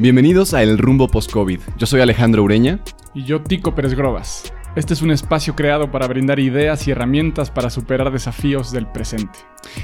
[0.00, 1.60] Bienvenidos a El Rumbo Post-COVID.
[1.76, 2.80] Yo soy Alejandro Ureña.
[3.12, 4.50] Y yo, Tico Pérez Grobas.
[4.74, 9.40] Este es un espacio creado para brindar ideas y herramientas para superar desafíos del presente.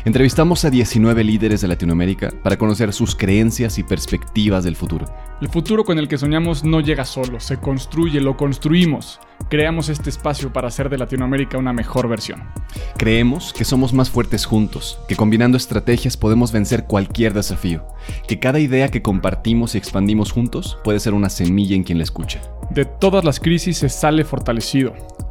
[0.06, 5.04] Entrevistamos a 19 líderes de Latinoamérica para conocer sus creencias y perspectivas del futuro.
[5.42, 9.20] El futuro con el que soñamos no llega solo, se construye, lo construimos.
[9.48, 12.42] Creamos este espacio para hacer de Latinoamérica una mejor versión.
[12.96, 17.86] Creemos que somos más fuertes juntos, que combinando estrategias podemos vencer cualquier desafío,
[18.26, 22.04] que cada idea que compartimos y expandimos juntos puede ser una semilla en quien la
[22.04, 22.40] escucha.
[22.70, 24.94] De todas las crisis se sale fortalecido.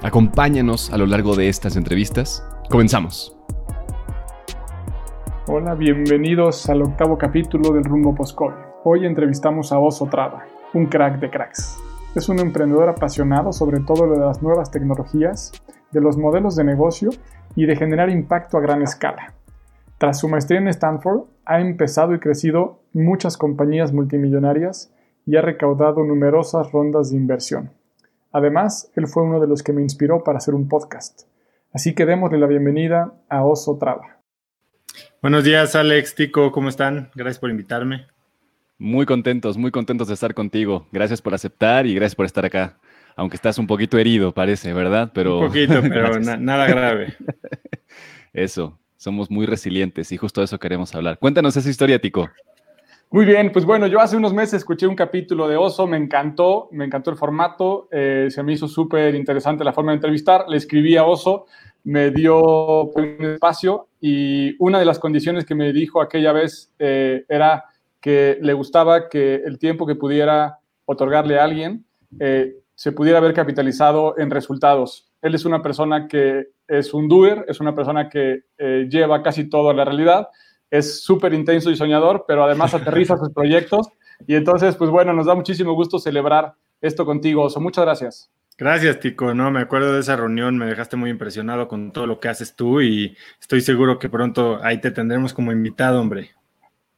[0.00, 2.46] Acompáñanos a lo largo de estas entrevistas.
[2.70, 3.36] Comenzamos.
[5.48, 8.54] Hola, bienvenidos al octavo capítulo del Rumbo Post-COVID.
[8.84, 11.76] Hoy entrevistamos a Oso Traba, un crack de cracks.
[12.14, 15.50] Es un emprendedor apasionado sobre todo de las nuevas tecnologías,
[15.90, 17.10] de los modelos de negocio
[17.56, 19.34] y de generar impacto a gran escala.
[19.98, 24.94] Tras su maestría en Stanford, ha empezado y crecido muchas compañías multimillonarias
[25.26, 27.72] y ha recaudado numerosas rondas de inversión.
[28.32, 31.22] Además, él fue uno de los que me inspiró para hacer un podcast.
[31.72, 34.20] Así que démosle la bienvenida a Oso Traba.
[35.22, 37.10] Buenos días, Alex, Tico, ¿cómo están?
[37.14, 38.06] Gracias por invitarme.
[38.78, 40.86] Muy contentos, muy contentos de estar contigo.
[40.92, 42.78] Gracias por aceptar y gracias por estar acá.
[43.16, 45.10] Aunque estás un poquito herido, parece, ¿verdad?
[45.12, 45.40] Pero...
[45.40, 47.16] Un poquito, pero nada grave.
[48.32, 51.18] Eso, somos muy resilientes y justo de eso queremos hablar.
[51.18, 52.28] Cuéntanos esa historia, Tico.
[53.10, 56.68] Muy bien, pues bueno, yo hace unos meses escuché un capítulo de Oso, me encantó,
[56.72, 60.58] me encantó el formato, eh, se me hizo súper interesante la forma de entrevistar, le
[60.58, 61.46] escribí a Oso,
[61.84, 67.24] me dio un espacio y una de las condiciones que me dijo aquella vez eh,
[67.30, 67.64] era
[67.98, 71.86] que le gustaba que el tiempo que pudiera otorgarle a alguien
[72.20, 75.10] eh, se pudiera haber capitalizado en resultados.
[75.22, 79.70] Él es una persona que es un doer, es una persona que lleva casi todo
[79.70, 80.28] a la realidad
[80.70, 83.88] es súper intenso y soñador, pero además aterriza sus proyectos.
[84.26, 87.60] Y entonces, pues bueno, nos da muchísimo gusto celebrar esto contigo, Oso.
[87.60, 88.30] Muchas gracias.
[88.56, 89.34] Gracias, Tico.
[89.34, 92.56] No, me acuerdo de esa reunión, me dejaste muy impresionado con todo lo que haces
[92.56, 96.30] tú y estoy seguro que pronto ahí te tendremos como invitado, hombre.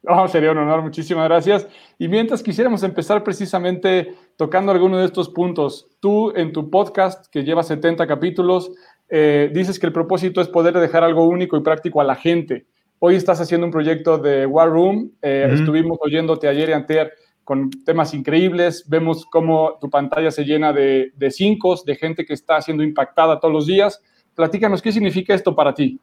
[0.09, 1.69] Oh, sería un honor, muchísimas gracias.
[1.98, 7.44] Y mientras quisiéramos empezar precisamente tocando alguno de estos puntos, tú en tu podcast que
[7.44, 8.72] lleva 70 capítulos,
[9.10, 12.66] eh, dices que el propósito es poder dejar algo único y práctico a la gente.
[13.03, 15.12] Hoy estás haciendo un proyecto de War Room.
[15.22, 17.11] Eh, estuvimos oyéndote ayer y anterior
[17.44, 18.84] con temas increíbles.
[18.87, 23.41] Vemos cómo tu pantalla se llena de, de cinco, de gente que está siendo impactada
[23.41, 24.03] todos los días.
[24.34, 25.99] Platícanos, ¿qué significa esto para ti?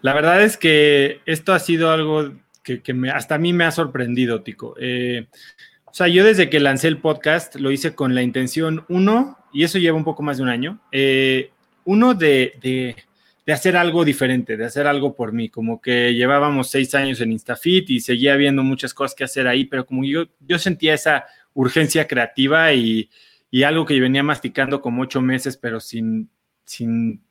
[0.00, 2.32] La verdad es que esto ha sido algo
[2.64, 2.82] que,
[3.14, 4.74] hasta a mí me ha sorprendido, Tico.
[4.80, 5.28] Eh,
[5.84, 9.62] o sea, yo desde que lancé el podcast lo hice con la intención, uno, y
[9.62, 11.52] eso lleva un poco más de un año, eh,
[11.84, 12.96] uno de de
[13.48, 17.90] hacer algo diferente, de hacer algo por mí, como que llevábamos seis años en Instafit
[17.90, 22.06] y seguía viendo muchas cosas que hacer ahí, pero como yo, yo sentía esa urgencia
[22.06, 23.10] creativa y,
[23.50, 26.30] y algo que venía masticando como ocho meses, pero sin,
[26.64, 27.22] sin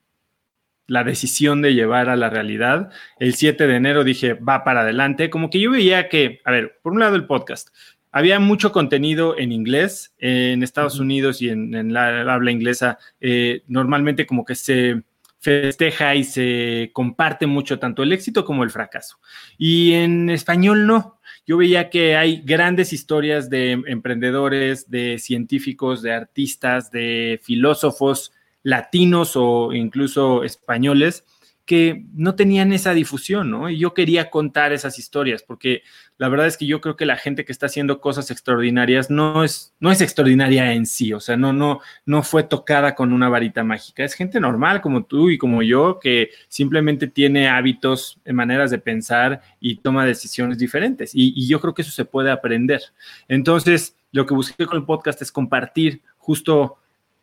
[0.87, 2.91] la decisión de llevar a la realidad.
[3.17, 6.79] El 7 de enero dije, va para adelante, como que yo veía que, a ver,
[6.81, 7.69] por un lado el podcast,
[8.11, 14.25] había mucho contenido en inglés, en Estados Unidos y en, la, habla inglesa, eh, normalmente
[14.25, 15.03] como que se
[15.41, 19.17] festeja y se comparte mucho tanto el éxito como el fracaso.
[19.57, 21.19] Y en español no.
[21.47, 28.31] Yo veía que hay grandes historias de emprendedores, de científicos, de artistas, de filósofos
[28.61, 31.25] latinos o incluso españoles
[31.65, 33.69] que no tenían esa difusión, ¿no?
[33.69, 35.83] Y yo quería contar esas historias, porque
[36.17, 39.43] la verdad es que yo creo que la gente que está haciendo cosas extraordinarias no
[39.43, 43.29] es, no es extraordinaria en sí, o sea, no, no, no fue tocada con una
[43.29, 48.33] varita mágica, es gente normal como tú y como yo, que simplemente tiene hábitos, eh,
[48.33, 52.31] maneras de pensar y toma decisiones diferentes, y, y yo creo que eso se puede
[52.31, 52.81] aprender.
[53.27, 56.77] Entonces, lo que busqué con el podcast es compartir justo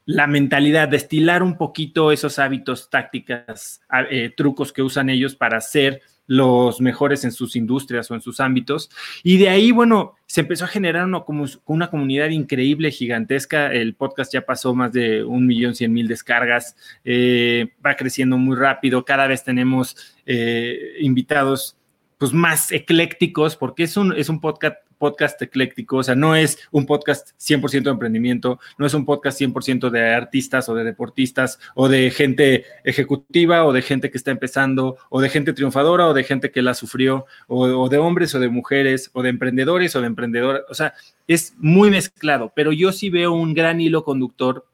[0.09, 6.01] la mentalidad, destilar un poquito esos hábitos, tácticas, eh, trucos que usan ellos para ser
[6.27, 8.89] los mejores en sus industrias o en sus ámbitos.
[9.23, 11.23] Y de ahí, bueno, se empezó a generar una,
[11.67, 13.71] una comunidad increíble, gigantesca.
[13.71, 16.75] El podcast ya pasó más de un millón cien mil descargas,
[17.05, 19.05] eh, va creciendo muy rápido.
[19.05, 19.95] Cada vez tenemos
[20.25, 21.77] eh, invitados
[22.17, 26.59] pues más eclécticos, porque es un, es un podcast, podcast ecléctico, o sea, no es
[26.71, 31.59] un podcast 100% de emprendimiento, no es un podcast 100% de artistas o de deportistas
[31.75, 36.15] o de gente ejecutiva o de gente que está empezando o de gente triunfadora o
[36.15, 40.01] de gente que la sufrió o, de hombres o de mujeres o de emprendedores o
[40.01, 40.95] de emprendedoras, o sea,
[41.27, 44.67] es muy mezclado, pero yo sí veo un gran hilo conductor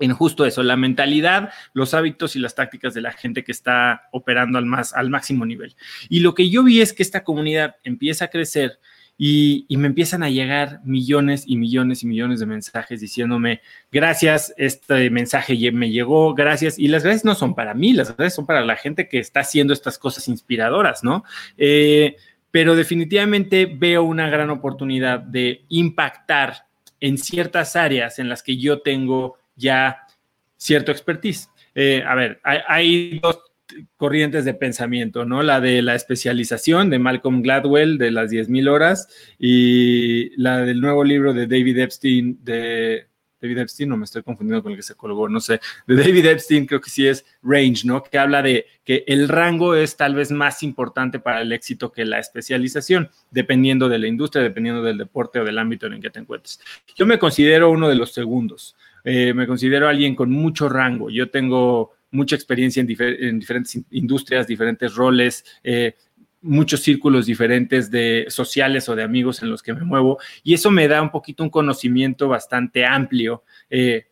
[0.00, 4.08] en justo eso, la mentalidad, los hábitos y las tácticas de la gente que está
[4.12, 5.76] operando al, más, al máximo nivel.
[6.08, 8.80] Y lo que yo vi es que esta comunidad empieza a crecer
[9.16, 13.60] y, me empiezan a llegar millones y millones y millones de mensajes diciéndome,
[13.92, 16.78] gracias, este mensaje me llegó, gracias.
[16.78, 19.40] Y las gracias no son para mí, las gracias son para la gente que está
[19.40, 21.24] haciendo estas cosas inspiradoras, ¿no?
[21.56, 22.16] Eh,
[22.50, 26.66] pero definitivamente veo una gran oportunidad de impactar
[27.00, 30.06] en ciertas áreas en las que yo tengo ya
[30.56, 31.50] cierto expertise.
[31.74, 33.40] Eh, a ver, hay, dos
[33.96, 35.42] corrientes de pensamiento, ¿no?
[35.42, 39.08] La de la especialización de Malcolm Gladwell de las 10.000 horas
[39.38, 43.08] y la del nuevo libro de David Epstein de
[43.44, 46.26] David Epstein, no me estoy confundiendo con el que se colgó, no sé, de David
[46.26, 48.02] Epstein creo que sí es Range, ¿no?
[48.02, 52.06] Que habla de que el rango es tal vez más importante para el éxito que
[52.06, 56.10] la especialización, dependiendo de la industria, dependiendo del deporte o del ámbito en el que
[56.10, 56.58] te encuentres.
[56.96, 58.76] Yo me considero uno de los segundos.
[59.04, 61.10] Eh, me considero alguien con mucho rango.
[61.10, 65.96] Yo tengo mucha experiencia en, diferentes industrias, diferentes roles, eh,
[66.40, 70.70] muchos círculos diferentes de sociales o de amigos en los que me muevo y eso
[70.70, 74.06] me da un poquito un conocimiento bastante amplio eh,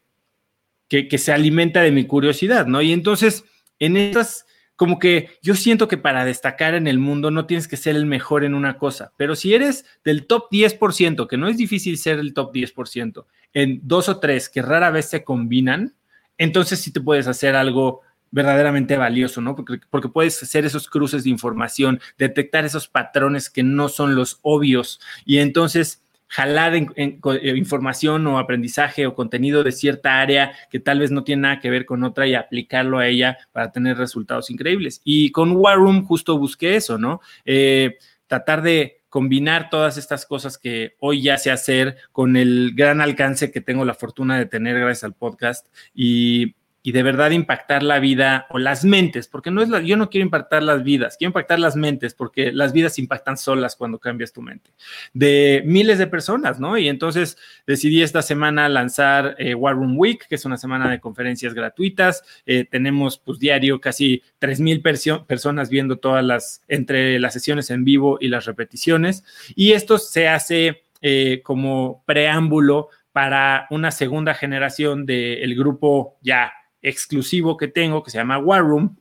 [0.88, 2.82] que, que, se alimenta de mi curiosidad, ¿no?
[2.82, 3.44] Y entonces,
[3.78, 4.46] en estas,
[4.76, 8.04] como que yo siento que para destacar en el mundo no tienes que ser el
[8.04, 12.18] mejor en una cosa, pero si eres del top 10%, que no es difícil ser
[12.18, 13.24] el top 10%,
[13.54, 15.94] en dos o tres que rara vez se combinan,
[16.38, 18.02] entonces sí te puedes hacer algo
[18.32, 19.54] verdaderamente valioso, ¿no?
[19.54, 25.00] Porque, puedes hacer esos cruces de información, detectar esos patrones que no son los obvios
[25.24, 27.18] y entonces jalar eh,
[27.56, 31.68] información o aprendizaje o contenido de cierta área que tal vez no tiene nada que
[31.68, 35.02] ver con otra y aplicarlo a ella para tener resultados increíbles.
[35.04, 37.20] Y con War Room justo busqué eso, ¿no?
[37.44, 37.98] Eh,
[38.28, 43.52] tratar de combinar todas estas cosas que hoy ya sé hacer con el gran alcance
[43.52, 48.00] que tengo la fortuna de tener gracias al podcast y y de verdad impactar la
[48.00, 51.28] vida o las mentes, porque no es la, yo no quiero impactar las vidas, quiero
[51.28, 54.70] impactar las mentes, porque las vidas impactan solas cuando cambias tu mente,
[55.12, 56.76] de miles de personas, ¿no?
[56.76, 61.00] Y entonces decidí esta semana lanzar eh, War Room Week, que es una semana de
[61.00, 62.24] conferencias gratuitas.
[62.46, 68.18] Eh, tenemos pues diario casi 3.000 personas viendo todas las, entre las sesiones en vivo
[68.20, 69.24] y las repeticiones.
[69.54, 76.52] Y esto se hace eh, como preámbulo para una segunda generación del grupo ya
[76.82, 78.96] exclusivo que tengo que se llama War Room,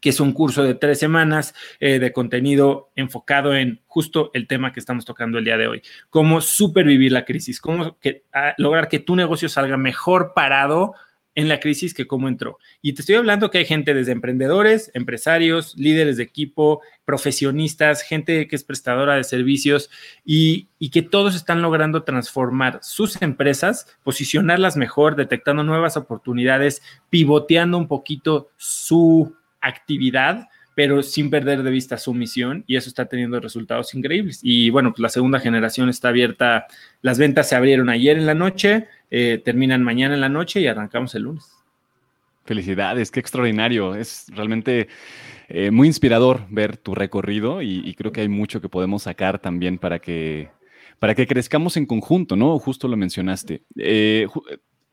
[0.00, 4.72] que es un curso de tres semanas eh, de contenido enfocado en justo el tema
[4.72, 7.96] que estamos tocando el día de hoy, cómo supervivir la crisis, cómo
[8.56, 10.94] lograr que tu negocio salga mejor parado
[11.34, 12.58] en la crisis que cómo entró.
[12.82, 18.48] Y te estoy hablando que hay gente desde emprendedores, empresarios, líderes de equipo, profesionistas, gente
[18.48, 19.90] que es prestadora de servicios
[20.24, 27.78] y, y, que todos están logrando transformar sus empresas, posicionarlas mejor, detectando nuevas oportunidades, pivoteando
[27.78, 30.48] un poquito su actividad
[30.80, 34.40] pero sin perder de vista su misión y eso está teniendo resultados increíbles.
[34.42, 36.68] Y bueno, pues la segunda generación está abierta,
[37.02, 40.66] las ventas se abrieron ayer en la noche, eh, terminan mañana en la noche y
[40.66, 41.52] arrancamos el lunes.
[42.46, 43.94] Felicidades, qué extraordinario.
[43.94, 44.88] Es realmente
[45.50, 49.76] eh, muy inspirador ver tu recorrido y, creo que hay mucho que podemos sacar también
[49.76, 50.48] para que,
[50.98, 52.58] para que crezcamos en conjunto, ¿no?
[52.58, 53.64] Justo lo mencionaste.
[53.76, 54.28] Eh,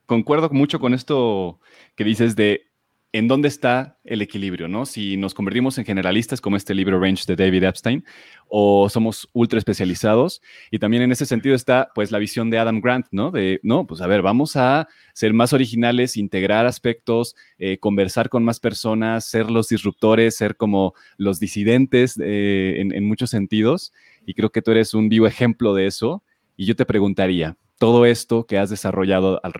[0.05, 1.61] concuerdo mucho con esto
[1.95, 2.66] que dices de
[3.13, 4.85] en dónde está el equilibrio, ¿no?
[4.85, 8.03] Si nos convertimos en generalistas como este libro Range de David Epstein
[8.47, 10.41] o somos ultra especializados.
[10.71, 13.31] Y también en ese sentido está pues la visión de Adam Grant, ¿no?
[13.31, 18.43] De, no, pues a ver, vamos a ser más originales, integrar aspectos, eh, conversar con
[18.43, 23.93] más personas, ser los disruptores, ser como los disidentes eh, en, en muchos sentidos.
[24.25, 26.23] Y creo que tú eres un vivo ejemplo de eso.
[26.57, 29.53] Y yo te preguntaría, todo esto que has desarrollado al,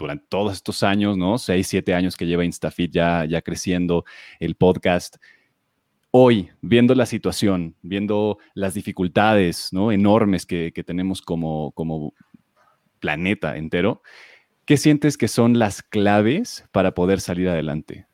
[0.00, 1.38] durante todos estos años, ¿no?
[1.38, 4.04] Seis, siete años que lleva InstaFit ya, ya creciendo
[4.40, 5.16] el podcast.
[6.10, 9.92] Hoy, viendo la situación, viendo las dificultades ¿no?
[9.92, 12.14] enormes que, tenemos como, como
[12.98, 14.02] planeta entero,
[14.64, 18.06] ¿qué sientes que son las claves para poder salir adelante?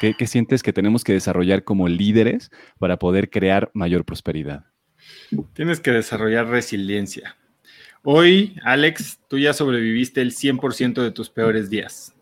[0.00, 4.64] ¿Qué, ¿Qué, sientes que tenemos que desarrollar como líderes para poder crear mayor prosperidad?
[5.54, 7.36] Tienes que desarrollar resiliencia.
[8.08, 12.14] Hoy, Alex, tú ya sobreviviste el 100% de tus peores días.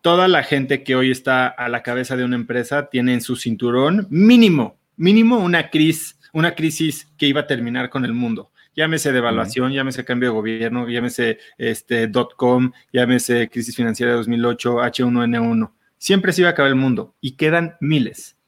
[0.00, 3.36] Toda la gente que hoy está a la cabeza de una empresa tiene en su
[3.36, 9.12] cinturón mínimo, mínimo una crisis, una crisis que iba a terminar con el mundo llámese
[9.12, 15.72] devaluación, llámese cambio de gobierno, llámese este, dot com, llámese crisis financiera de 2008, H1N1.
[15.98, 18.38] Siempre se iba a acabar el mundo y quedan miles.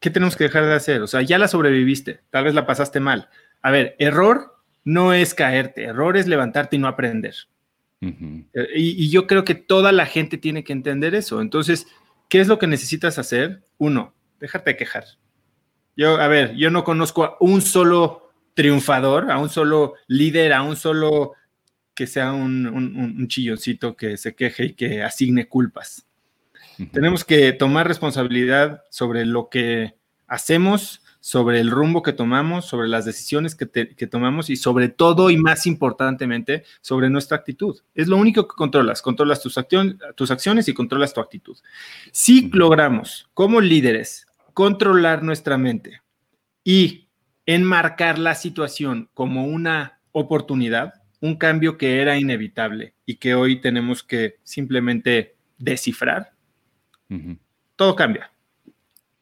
[0.00, 1.00] ¿Qué tenemos que dejar de hacer?
[1.00, 3.30] O sea, ya la sobreviviste, tal vez la pasaste mal.
[3.62, 7.34] A ver, error no es caerte, error es levantarte y no aprender.
[8.00, 8.44] y,
[8.74, 11.42] y, yo creo que toda la gente tiene que entender eso.
[11.42, 11.86] Entonces,
[12.28, 13.62] ¿qué es lo que necesitas hacer?
[13.76, 15.04] Uno, déjate de quejar.
[15.96, 20.62] Yo, a ver, yo no conozco a un solo triunfador, a un solo líder, a
[20.62, 21.32] un solo
[21.94, 26.06] que sea un, un, chilloncito que se queje y que asigne culpas.
[26.92, 29.94] Tenemos que tomar responsabilidad sobre lo que
[30.26, 33.66] hacemos, sobre el rumbo que tomamos, sobre las decisiones que,
[34.06, 37.78] tomamos y sobre todo y más importantemente sobre nuestra actitud.
[37.94, 39.02] Es lo único que controlas.
[39.02, 39.58] Controlas tus,
[40.16, 41.56] tus acciones y controlas tu actitud.
[42.10, 46.00] Si logramos como líderes controlar nuestra mente
[46.64, 47.08] y
[47.46, 54.02] enmarcar la situación como una oportunidad, un cambio que era inevitable y que hoy tenemos
[54.02, 56.32] que simplemente descifrar,
[57.76, 58.32] todo cambia.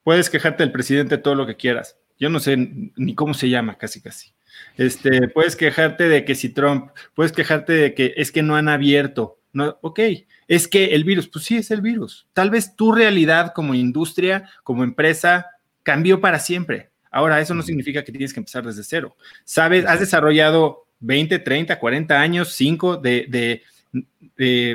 [0.09, 1.99] Puedes quejarte del presidente todo lo que quieras.
[2.19, 4.33] Yo no sé ni cómo se llama, casi casi.
[4.79, 8.71] Este, puedes quejarte de que si Trump, puedes quejarte de que es que no han
[8.71, 9.39] abierto.
[9.53, 10.01] No, ok,
[10.47, 12.27] es que el virus, pues sí, es el virus.
[12.33, 15.49] Tal vez tu realidad como industria, como empresa,
[15.83, 16.89] cambió para siempre.
[17.11, 19.15] Ahora, eso no significa que tienes que empezar desde cero.
[19.45, 23.63] Sabes, has desarrollado 20, 30, 40 años, 5 de,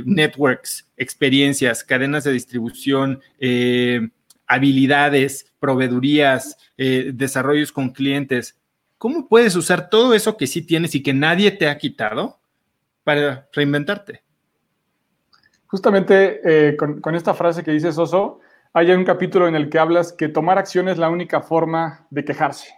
[0.06, 4.10] networks, experiencias, cadenas de distribución, eh,
[4.54, 8.60] habilidades, proveedurías, eh, desarrollos con clientes.
[8.98, 12.40] ¿Cómo puedes usar todo eso que sí tienes y que nadie te ha quitado
[13.04, 14.22] para reinventarte?
[15.68, 18.40] Justamente eh, con, esta frase que dices, Oso,
[18.74, 22.24] hay un capítulo en el que hablas que tomar acción es la única forma de
[22.24, 22.74] quejarse.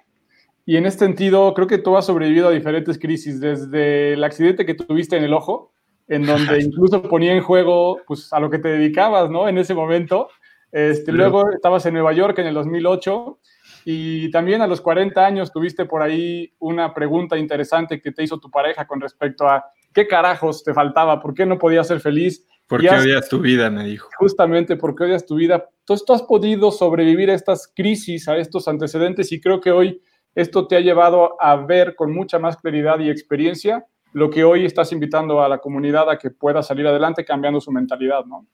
[0.65, 4.65] Y en este sentido, creo que tú has sobrevivido a diferentes crisis, desde el accidente
[4.65, 5.73] que tuviste en el ojo,
[6.07, 9.47] en donde incluso ponía en juego pues, a lo que te dedicabas, ¿no?
[9.49, 10.29] En ese momento.
[10.75, 13.39] Este, Luego estabas en Nueva York en el 2008
[13.85, 18.41] y también a los 40 años tuviste por ahí una pregunta interesante que te hizo
[18.41, 19.63] tu pareja con respecto a
[19.93, 23.69] qué carajos te faltaba, por qué no podías ser feliz ¿Por qué odias tu vida?
[23.69, 24.09] Me dijo.
[24.17, 25.69] Justamente, porque odias tu vida?
[25.79, 30.01] Entonces, tú has podido sobrevivir a estas crisis, a estos antecedentes, y creo que hoy
[30.33, 34.65] esto te ha llevado a ver con mucha más claridad y experiencia lo que hoy
[34.65, 38.47] estás invitando a la comunidad a que pueda salir adelante cambiando su mentalidad, ¿no?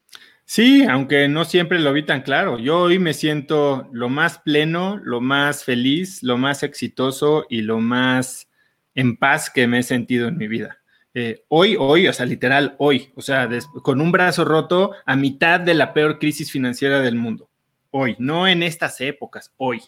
[0.53, 2.59] Sí, aunque no siempre lo vi tan claro.
[2.59, 7.79] Yo hoy me siento lo más pleno, lo más feliz, lo más exitoso y lo
[7.79, 8.49] más
[8.93, 10.79] en paz que me he sentido en mi vida.
[11.13, 13.47] Eh, hoy, hoy, o sea, literal, hoy, o sea,
[13.81, 17.49] con un brazo roto a mitad de la peor crisis financiera del mundo.
[17.89, 19.81] Hoy, no en estas épocas, hoy.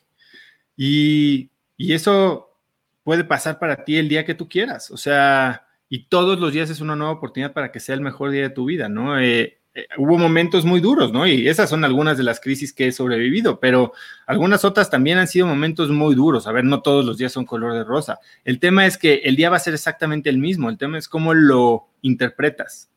[0.77, 2.57] Y, y eso
[3.03, 6.69] puede pasar para ti el día que tú quieras, o sea, y todos los días
[6.69, 9.19] es una nueva oportunidad para que sea el mejor día de tu vida, ¿no?
[9.19, 11.25] Eh, eh, hubo momentos muy duros, ¿no?
[11.25, 13.93] Y esas son algunas de las crisis que he sobrevivido, pero
[14.27, 16.45] algunas otras también han sido momentos muy duros.
[16.45, 18.19] A ver, no todos los días son color de rosa.
[18.43, 21.07] El tema es que el día va a ser exactamente el mismo, el tema es
[21.07, 22.91] cómo lo interpretas.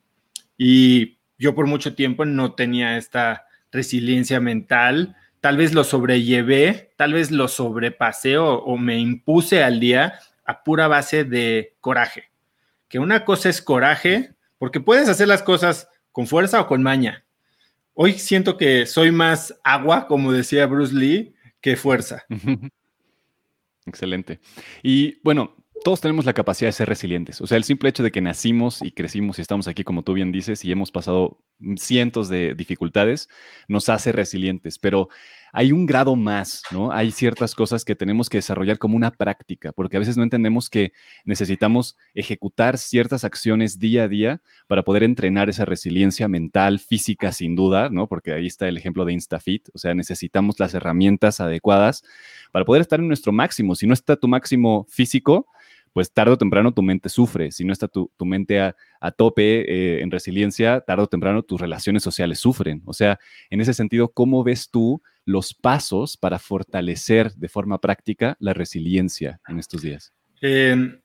[0.59, 7.15] Y yo por mucho tiempo no tenía esta resiliencia mental, tal vez lo sobrellevé, tal
[7.15, 12.31] vez lo sobrepasé o, o me impuse al día a pura base de coraje.
[12.89, 17.27] Que una cosa es coraje, porque puedes hacer las cosas ¿Con fuerza o con maña?
[17.93, 22.25] Hoy siento que soy más agua, como decía Bruce Lee, que fuerza.
[23.85, 24.41] Excelente.
[24.83, 25.56] Y bueno,
[25.87, 27.41] todos tenemos la capacidad de ser resilientes.
[27.41, 30.15] O sea, el simple hecho de que nacimos y crecimos y estamos aquí, como tú
[30.15, 31.39] bien dices, y hemos pasado
[31.77, 33.29] cientos de dificultades,
[33.69, 34.81] nos hace resilientes.
[34.81, 35.09] Pero
[35.53, 36.91] hay un grado más, ¿no?
[36.91, 40.69] Hay ciertas cosas que tenemos que desarrollar como una práctica, porque a veces no entendemos
[40.69, 40.93] que
[41.25, 47.55] necesitamos ejecutar ciertas acciones día a día para poder entrenar esa resiliencia mental, física, sin
[47.55, 48.09] duda, ¿no?
[48.09, 52.03] Porque ahí está el ejemplo de InstaFit, o sea, necesitamos las herramientas adecuadas
[52.51, 53.77] para poder estar en nuestro máximo.
[53.77, 55.47] Si no está tu máximo físico,
[55.97, 57.51] pues tarde o temprano tu mente sufre.
[57.51, 58.75] Si no está tu, mente a,
[59.17, 62.83] tope eh, en resiliencia, tarde o temprano tus relaciones sociales sufren.
[62.85, 68.37] O sea, en ese sentido, ¿cómo ves tú los pasos para fortalecer de forma práctica
[68.41, 70.13] la resiliencia en estos días?
[70.43, 71.01] Em,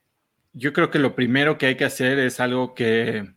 [0.51, 3.31] yo creo que lo primero que hay que hacer es algo que,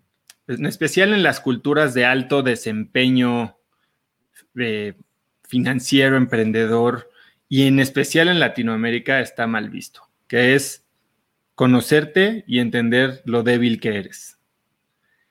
[0.49, 3.61] en especial en las culturas de alto desempeño
[4.58, 4.94] eh,
[5.44, 7.11] financiero, emprendedor,
[7.49, 10.83] y en especial en Latinoamérica está mal visto, que es
[11.54, 14.38] conocerte y entender lo débil que eres.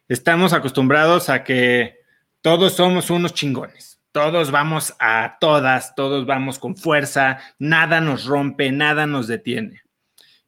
[0.08, 1.98] Estamos acostumbrados a que
[2.42, 8.72] todos somos unos chingones, todos vamos a todas, todos vamos con fuerza, nada nos rompe,
[8.72, 9.82] nada nos detiene.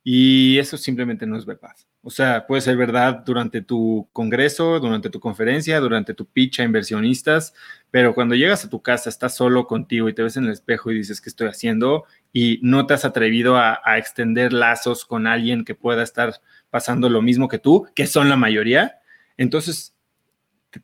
[0.03, 1.75] Y eso simplemente no es verdad.
[2.07, 6.63] O sea, puede ser verdad durante tu congreso, durante tu conferencia, durante tu pitch a
[6.63, 7.55] inversionistas,
[7.89, 10.91] pero cuando llegas a tu casa, estás solo contigo y te ves en el espejo
[10.91, 12.03] y dices, ¿qué estoy haciendo?
[12.31, 17.24] Y no te has atrevido a, extender lazos con alguien que pueda estar pasando lo
[17.24, 19.00] mismo que tú, que son la mayoría,
[19.35, 19.95] entonces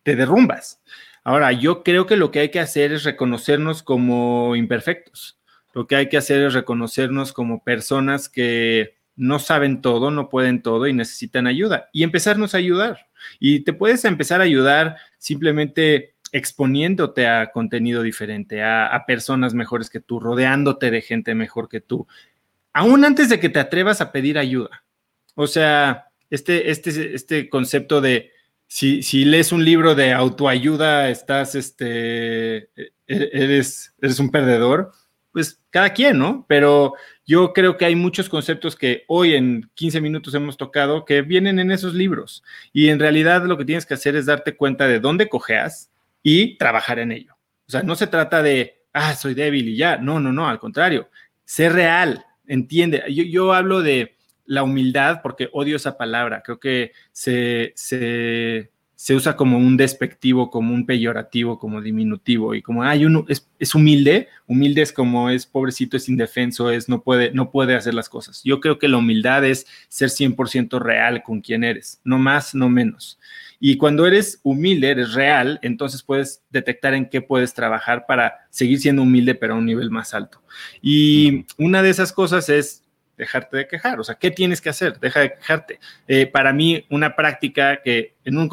[0.01, 0.81] te derrumbas.
[1.23, 5.39] Ahora, yo creo que lo que hay que hacer es reconocernos como imperfectos.
[5.75, 10.61] Lo que hay que hacer es reconocernos como personas que no saben todo, no pueden
[10.61, 13.07] todo y necesitan ayuda y empezarnos a ayudar.
[13.39, 19.99] Y te puedes empezar a ayudar simplemente exponiéndote a contenido diferente, a, personas mejores que
[19.99, 22.07] tú, rodeándote de gente mejor que tú,
[22.73, 24.83] aún antes de que te atrevas a pedir ayuda.
[25.35, 28.31] O sea, este, este, este concepto de
[28.67, 34.93] si, si lees un libro de autoayuda, estás, este, e, e, eres, eres un perdedor,
[35.33, 36.45] pues cada quien, ¿no?
[36.47, 36.93] Pero
[37.25, 41.59] yo creo que hay muchos conceptos que hoy en 15 minutos hemos tocado que vienen
[41.59, 42.43] en esos libros.
[42.73, 45.91] Y en realidad lo que tienes que hacer es darte cuenta de dónde cojeas
[46.23, 47.35] y trabajar en ello.
[47.67, 49.97] O sea, no se trata de, ah, soy débil y ya.
[49.97, 51.09] No, no, no, al contrario.
[51.45, 53.03] Ser real, entiende.
[53.09, 56.41] Yo, yo hablo de la humildad porque odio esa palabra.
[56.43, 58.70] Creo que se, se
[59.01, 63.49] se usa como un despectivo, como un peyorativo, como diminutivo y como, hay uno es,
[63.57, 67.95] es, humilde, humilde es como es pobrecito, es indefenso, es no puede, no puede hacer
[67.95, 68.43] las cosas.
[68.43, 72.69] Yo creo que la humildad es ser 100% real con quien eres, no más, no
[72.69, 73.17] menos.
[73.59, 78.79] Y cuando eres humilde, eres real, entonces puedes detectar en qué puedes trabajar para seguir
[78.79, 80.43] siendo humilde, pero a un nivel más alto.
[80.79, 82.80] Y una de esas cosas es
[83.21, 83.99] dejarte de quejar.
[83.99, 84.99] O sea, ¿qué tienes que hacer?
[84.99, 85.79] Deja de quejarte.
[86.07, 88.49] Eh, para mí, una práctica que en un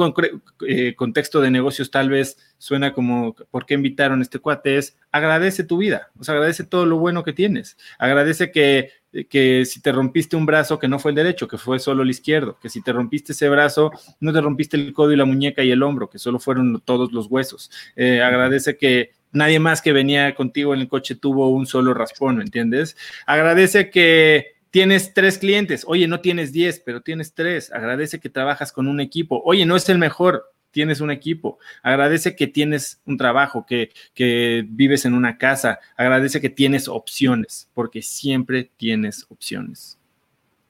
[0.66, 4.76] eh, contexto de negocios tal vez suena como, ¿por qué invitaron este cuate?
[4.76, 7.78] Es agradece tu vida, o sea, agradece todo lo bueno que tienes.
[7.98, 8.90] Agradece que,
[9.30, 12.10] que si te rompiste un brazo, que no fue el derecho, que fue solo el
[12.10, 15.62] izquierdo, que si te rompiste ese brazo, no te rompiste el codo y la muñeca
[15.62, 17.70] y el hombro, que solo fueron todos los huesos.
[17.96, 22.40] Eh, agradece que nadie más que venía contigo en el coche tuvo un solo raspón,
[22.40, 22.96] ¿entiendes?
[23.26, 28.72] Agradece que tienes tres clientes, oye, no tienes diez, pero tienes tres, agradece que trabajas
[28.72, 33.16] con un equipo, oye, no es el mejor, tienes un equipo, agradece que tienes un
[33.16, 39.98] trabajo, que, que vives en una casa, agradece que tienes opciones, porque siempre tienes opciones.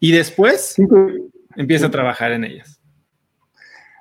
[0.00, 0.76] Y después
[1.56, 2.80] empieza a trabajar en ellas.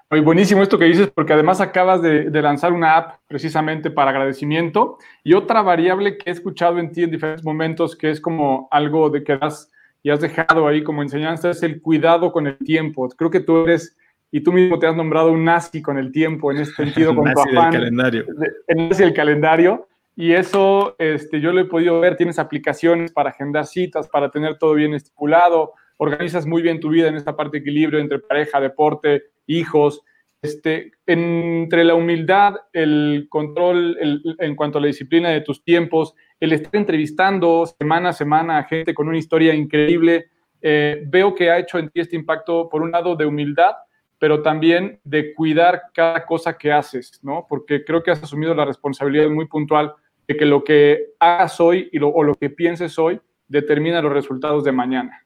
[0.10, 4.12] Oye, buenísimo esto que dices, porque además acabas de, de, lanzar una app precisamente para
[4.12, 8.69] agradecimiento y otra variable que he escuchado en ti en diferentes momentos, que es como
[8.71, 9.69] algo de que das
[10.08, 13.10] y has dejado ahí como enseñanza es el cuidado con el tiempo.
[13.10, 13.98] Creo que tú eres,
[14.32, 17.26] y tú mismo te has nombrado un nazi con el tiempo en este sentido, con
[17.34, 17.72] tu afán.
[17.72, 18.26] Del calendario.
[18.67, 19.89] El nazi del calendario.
[20.15, 24.58] Y eso este, yo lo he podido ver, tienes aplicaciones para agendar citas, para tener
[24.58, 28.62] todo bien estipulado, organizas muy bien tu vida en esta parte de equilibrio entre pareja,
[28.62, 30.04] deporte, hijos.
[30.41, 33.98] Este, entre la humildad, el control
[34.39, 38.63] en cuanto a la disciplina de tus tiempos, el estar entrevistando semana a semana a
[38.63, 40.28] gente con una historia increíble,
[40.62, 43.73] eh, veo que ha hecho en ti este impacto, por un lado, de humildad,
[44.19, 47.45] pero también de cuidar cada cosa que haces, ¿no?
[47.47, 49.93] Porque creo que has asumido la responsabilidad muy puntual
[50.28, 54.12] de que lo que hagas hoy y lo, o lo que pienses hoy determina los
[54.12, 55.26] resultados de mañana.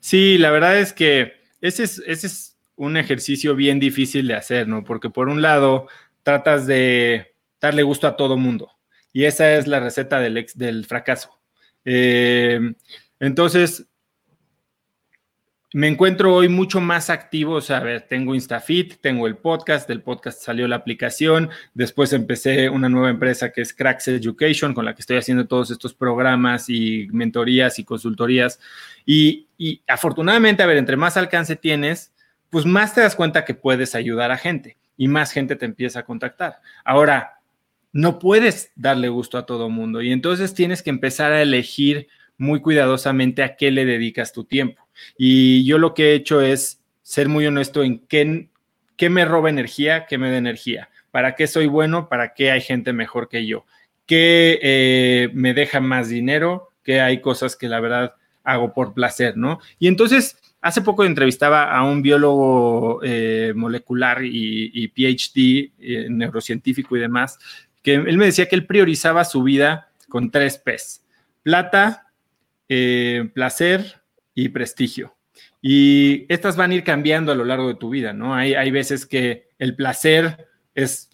[0.00, 4.68] Sí, la verdad es que ese es, ese es un ejercicio bien difícil de hacer,
[4.68, 4.84] ¿no?
[4.84, 5.88] Porque por un lado
[6.22, 8.70] tratas de darle gusto a todo mundo,
[9.16, 11.40] y esa es la receta del, ex, del fracaso.
[11.86, 12.60] Eh,
[13.18, 13.86] entonces,
[15.72, 19.88] me encuentro hoy mucho más activo, o sea, a ver, tengo InstaFit, tengo el podcast,
[19.88, 24.84] del podcast salió la aplicación, después empecé una nueva empresa que es Cracks Education, con
[24.84, 28.60] la que estoy haciendo todos estos programas y mentorías y consultorías.
[29.06, 32.12] Y, y afortunadamente, a ver, entre más alcance tienes,
[32.50, 36.00] pues más te das cuenta que puedes ayudar a gente y más gente te empieza
[36.00, 36.60] a contactar.
[36.84, 37.35] Ahora,
[37.96, 40.02] no puedes darle gusto a todo mundo.
[40.02, 44.86] Y entonces tienes que empezar a elegir muy cuidadosamente a qué le dedicas tu tiempo.
[45.16, 48.50] Y yo lo que he hecho es ser muy honesto en qué,
[49.08, 52.92] me roba energía, qué me da energía, para qué soy bueno, para qué hay gente
[52.92, 53.64] mejor que yo,
[54.04, 59.38] qué eh, me deja más dinero, qué hay cosas que la verdad hago por placer,
[59.38, 59.58] ¿no?
[59.78, 67.00] Y entonces, hace poco entrevistaba a un biólogo eh, molecular y, PhD, eh, neurocientífico y
[67.00, 67.38] demás,
[67.86, 71.04] que él me decía que él priorizaba su vida con tres P's,
[71.44, 72.08] plata,
[72.68, 74.02] eh, placer
[74.34, 75.14] y prestigio.
[75.62, 78.34] Y estas van a ir cambiando a lo largo de tu vida, ¿no?
[78.34, 81.10] Hay, hay veces que el placer es,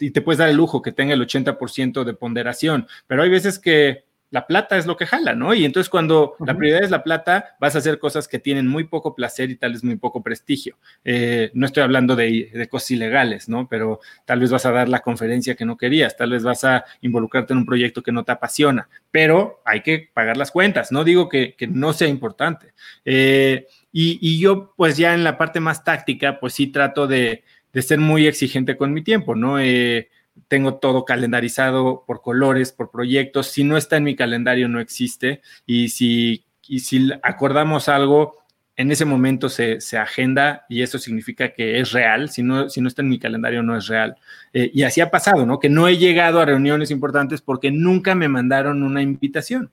[0.00, 3.58] y te puedes dar el lujo que tenga el 80% de ponderación, pero hay veces
[3.58, 4.03] que
[4.34, 5.54] la plata es lo que jala, ¿no?
[5.54, 8.82] Y entonces cuando la prioridad es la plata, vas a hacer cosas que tienen muy
[8.82, 10.76] poco placer y tal vez muy poco prestigio.
[11.04, 13.68] Eh, no estoy hablando de, de, cosas ilegales, ¿no?
[13.68, 16.84] Pero tal vez vas a dar la conferencia que no querías, tal vez vas a
[17.00, 20.90] involucrarte en un proyecto que no te apasiona, pero hay que pagar las cuentas.
[20.90, 22.74] No digo que, que no sea importante.
[23.04, 27.44] Eh, y, y, yo, pues ya en la parte más táctica, pues sí trato de,
[27.72, 29.60] de ser muy exigente con mi tiempo, ¿no?
[29.60, 30.08] Eh,
[30.48, 33.48] tengo todo calendarizado por colores, por proyectos.
[33.48, 35.40] Si no está en mi calendario, no existe.
[35.66, 38.44] Y si, si acordamos algo,
[38.76, 42.28] en ese momento se, agenda y eso significa que es real.
[42.30, 44.16] Si no, si no está en mi calendario, no es real.
[44.52, 45.60] Eh, y así ha pasado, ¿no?
[45.60, 49.70] Que no he llegado a reuniones importantes porque nunca me mandaron una invitación.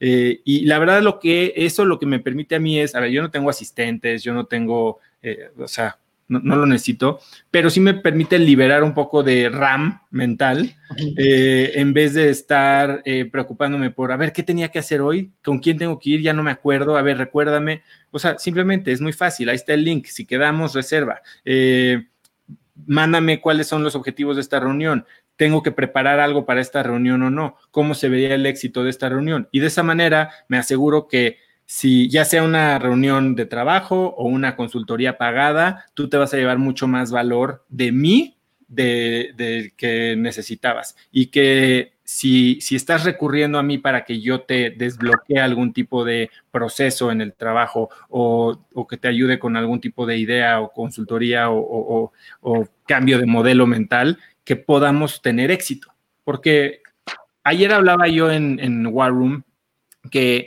[0.00, 3.00] Eh, y la verdad, lo que eso lo que me permite a mí es, a
[3.00, 5.98] ver, yo no tengo asistentes, yo no tengo, eh, o sea,
[6.30, 7.18] no, lo necesito,
[7.50, 10.76] pero sí me permite liberar un poco de RAM mental
[11.16, 15.32] eh, en vez de estar eh, preocupándome por, a ver, ¿qué tenía que hacer hoy?
[15.44, 16.22] ¿Con quién tengo que ir?
[16.22, 17.82] Ya no me acuerdo, a ver, recuérdame.
[18.12, 21.20] O sea, simplemente es muy fácil, ahí está el link, si quedamos, reserva.
[21.44, 22.06] Eh,
[22.86, 25.04] mándame cuáles son los objetivos de esta reunión.
[25.34, 27.56] ¿Tengo que preparar algo para esta reunión o no?
[27.70, 29.48] ¿Cómo se vería el éxito de esta reunión?
[29.50, 31.38] Y de esa manera me aseguro que
[31.70, 36.36] si ya sea una reunión de trabajo o una consultoría pagada, tú te vas a
[36.36, 40.96] llevar mucho más valor de mí de, que necesitabas.
[41.12, 46.04] Y que si, si, estás recurriendo a mí para que yo te desbloquee algún tipo
[46.04, 50.72] de proceso en el trabajo o, que te ayude con algún tipo de idea o
[50.72, 52.12] consultoría o,
[52.84, 55.94] cambio de modelo mental, que podamos tener éxito.
[56.24, 56.82] Porque
[57.44, 59.44] ayer hablaba yo en, en War Room
[60.10, 60.46] que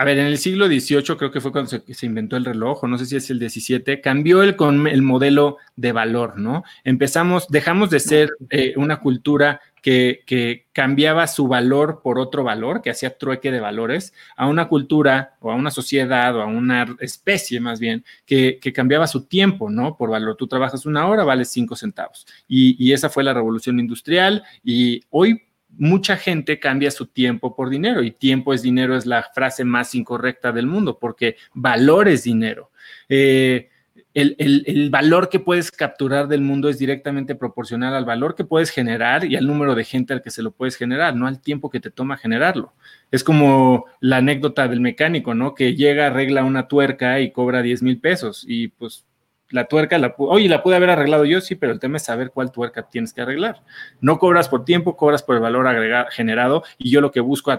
[0.00, 2.88] a ver, en el siglo XVIII creo que fue cuando se, inventó el reloj, o
[2.88, 6.64] no sé si es el XVII, cambió el, con el modelo de valor, ¿no?
[6.84, 12.88] Empezamos, dejamos de ser eh, una cultura que, cambiaba su valor por otro valor, que
[12.88, 17.60] hacía trueque de valores, a una cultura o a una sociedad o a una especie
[17.60, 19.98] más bien, que, cambiaba su tiempo, ¿no?
[19.98, 20.34] Por valor.
[20.36, 22.26] Tú trabajas una hora, vale cinco centavos.
[22.48, 25.42] Y, y esa fue la revolución industrial y hoy
[25.76, 29.94] mucha gente cambia su tiempo por dinero y tiempo es dinero es la frase más
[29.94, 32.70] incorrecta del mundo porque valor es dinero.
[33.08, 33.68] Eh,
[34.12, 39.24] el, valor que puedes capturar del mundo es directamente proporcional al valor que puedes generar
[39.24, 41.80] y al número de gente al que se lo puedes generar, no al tiempo que
[41.80, 42.72] te toma generarlo.
[43.12, 45.54] Es como la anécdota del mecánico, ¿no?
[45.54, 49.06] Que llega, arregla una tuerca y cobra 10 mil pesos y pues
[49.50, 52.30] la tuerca, la, oye, la pude haber arreglado yo, sí, pero el tema es saber
[52.30, 53.62] cuál tuerca tienes que arreglar.
[54.00, 57.52] No cobras por tiempo, cobras por el valor agregado, generado y yo lo que busco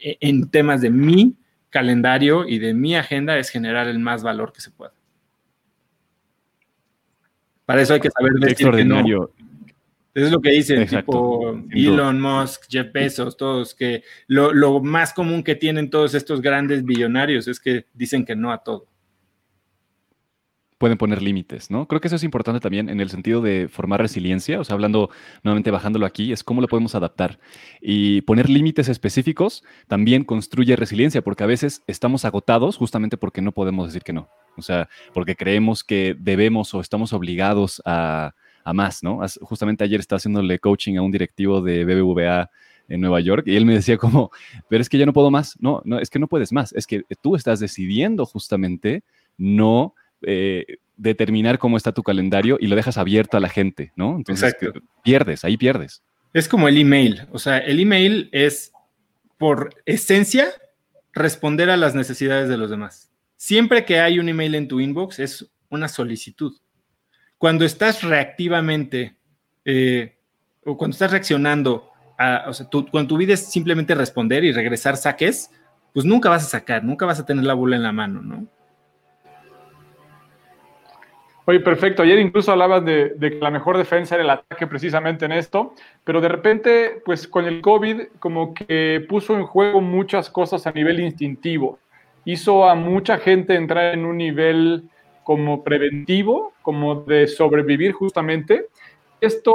[0.00, 1.36] en temas de mi
[1.70, 4.92] calendario y de mi agenda es generar el más valor que se pueda.
[7.64, 9.30] Para eso hay que saber decir que no.
[10.14, 15.42] es lo que dicen, tipo Elon Musk, Jeff Bezos, todos, que lo, lo más común
[15.42, 18.86] que tienen todos estos grandes billonarios es que dicen que no a todo
[20.78, 21.86] pueden poner límites, ¿no?
[21.86, 25.10] Creo que eso es importante también en el sentido de formar resiliencia, o sea, hablando
[25.42, 27.40] nuevamente bajándolo aquí, es cómo lo podemos adaptar.
[27.80, 33.52] Y poner límites específicos también construye resiliencia, porque a veces estamos agotados justamente porque no
[33.52, 38.34] podemos decir que no, o sea, porque creemos que debemos o estamos obligados a,
[38.74, 39.20] más, ¿no?
[39.40, 42.50] Justamente ayer estaba haciéndole coaching a un directivo de BBVA
[42.88, 44.30] en Nueva York y él me decía como,
[44.68, 46.86] pero es que ya no puedo más, no, no, es que no puedes más, es
[46.86, 49.04] que tú estás decidiendo justamente
[49.38, 54.16] no eh, determinar cómo está tu calendario y lo dejas abierto a la gente, ¿no?
[54.16, 54.56] Entonces
[55.02, 56.02] pierdes, ahí pierdes.
[56.34, 58.72] Es como el email, o sea, el email es
[59.38, 60.48] por esencia
[61.12, 63.10] responder a las necesidades de los demás.
[63.36, 66.56] Siempre que hay un email en tu inbox es una solicitud.
[67.38, 69.16] Cuando estás reactivamente
[69.64, 70.18] eh,
[70.64, 74.96] o cuando estás reaccionando, a, o sea, cuando tu vida es simplemente responder y regresar
[74.96, 75.50] saques,
[75.94, 78.48] pues nunca vas a sacar, nunca vas a tener la bola en la mano, ¿no?
[81.48, 82.02] Oye, perfecto.
[82.02, 85.72] Ayer incluso hablabas de, que la mejor defensa era el ataque precisamente en esto,
[86.04, 90.72] pero de repente, pues con el COVID, como que puso en juego muchas cosas a
[90.72, 91.78] nivel instintivo.
[92.26, 94.90] Hizo a mucha gente entrar en un nivel
[95.24, 98.66] como preventivo, como de sobrevivir justamente.
[99.18, 99.54] Esto,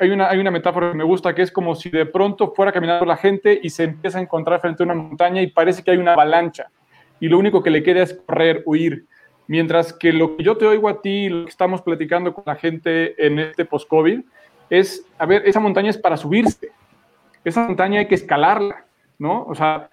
[0.00, 2.72] hay una, hay una metáfora que me gusta, que es como si de pronto fuera
[2.72, 5.92] caminando la gente y se empieza a encontrar frente a una montaña y parece que
[5.92, 6.72] hay una avalancha.
[7.20, 9.04] Y lo único que le queda es correr, huir
[9.46, 12.56] Mientras que lo que yo te oigo a ti, lo que estamos platicando con la
[12.56, 14.20] gente en este post-COVID,
[14.70, 16.70] es, a ver, esa montaña es para subirse.
[17.44, 18.86] Esa montaña hay que escalarla,
[19.18, 19.44] ¿no?
[19.44, 19.90] O sea,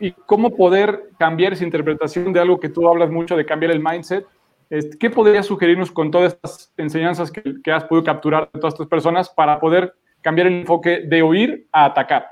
[0.00, 3.80] y cómo poder cambiar esa interpretación de algo que tú hablas mucho de cambiar el
[3.80, 4.26] mindset.
[4.98, 8.86] ¿Qué podrías sugerirnos con todas estas enseñanzas que, que has podido capturar de todas estas
[8.86, 12.26] personas para poder cambiar el enfoque de oír a atacar?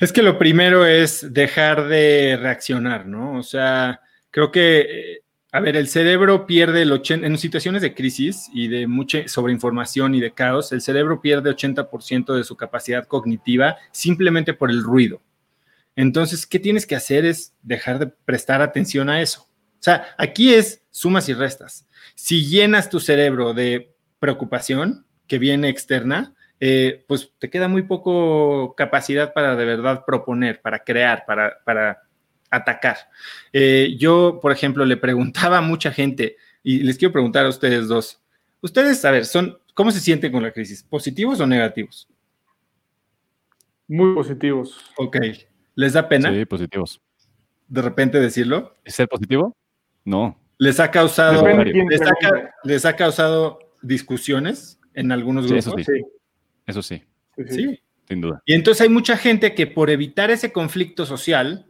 [0.00, 3.38] Es que lo primero es dejar de reaccionar, ¿no?
[3.38, 5.20] O sea, creo que, eh,
[5.58, 10.14] a ver, el cerebro pierde el 80, en situaciones de crisis y de mucha sobreinformación
[10.14, 15.20] y de caos, el cerebro pierde 80% de su capacidad cognitiva simplemente por el ruido.
[15.96, 17.24] Entonces, ¿qué tienes que hacer?
[17.24, 19.48] Es dejar de prestar atención a eso.
[19.50, 21.88] O sea, aquí es sumas y restas.
[22.14, 28.76] Si llenas tu cerebro de preocupación que viene externa, eh, pues te queda muy poco
[28.76, 32.07] capacidad para de verdad proponer, para crear, para, para
[32.50, 32.96] atacar.
[33.52, 37.88] Eh, yo, por ejemplo, le preguntaba a mucha gente, y les quiero preguntar a ustedes
[37.88, 38.20] dos,
[38.60, 40.82] ustedes, a ver, son, ¿cómo se sienten con la crisis?
[40.82, 42.08] ¿Positivos o negativos?
[43.86, 44.78] Muy positivos.
[44.96, 45.16] Ok.
[45.74, 46.30] ¿Les da pena?
[46.30, 47.00] Sí, positivos.
[47.68, 48.74] De repente decirlo.
[48.84, 49.56] ¿Es ser positivo?
[50.04, 50.38] No.
[50.58, 51.46] ¿Les ha causado,
[52.64, 55.66] les ha, causado discusiones en algunos grupos?
[55.66, 56.02] eso sí.
[56.66, 57.04] Eso sí.
[57.48, 57.80] Sí.
[58.08, 58.42] Sin duda.
[58.44, 61.67] Y entonces hay mucha gente que por evitar ese conflicto social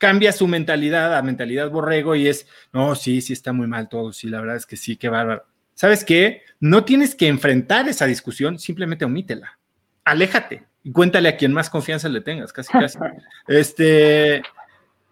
[0.00, 4.12] cambia su mentalidad a mentalidad borrego y es, no, sí, sí está muy mal todo,
[4.14, 5.44] sí, la verdad es que sí, qué bárbaro.
[5.74, 6.42] ¿Sabes qué?
[6.58, 9.58] No tienes que enfrentar esa discusión, simplemente omítela.
[10.04, 12.98] Aléjate y cuéntale a quien más confianza le tengas, casi, casi.
[13.46, 14.42] este,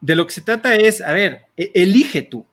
[0.00, 2.46] de lo que se trata es, a ver, e, elige tú,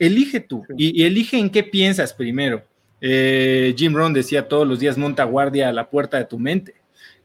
[0.00, 2.64] elige tú y, elige en qué piensas primero.
[3.00, 6.74] Eh, Jim Rohn decía todos los días monta guardia a la puerta de tu mente.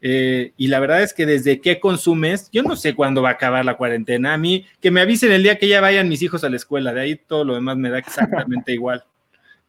[0.01, 3.33] Eh, y la verdad es que desde qué consumes, yo no sé cuándo va a
[3.33, 4.33] acabar la cuarentena.
[4.33, 6.93] A mí, que me avisen el día que ya vayan mis hijos a la escuela,
[6.93, 9.03] de ahí todo lo demás me da exactamente igual.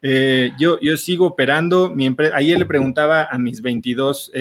[0.02, 4.32] Eh, yo, yo sigo operando, mi ayer le preguntaba a mis 22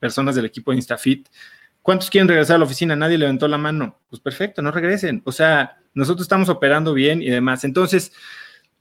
[0.00, 1.28] personas del equipo de InstaFit,
[1.80, 2.96] ¿cuántos quieren regresar a la oficina?
[2.96, 4.00] Nadie levantó la mano.
[4.10, 5.22] Pues perfecto, no regresen.
[5.24, 7.64] O sea, nosotros estamos operando bien y demás.
[7.64, 8.12] Entonces,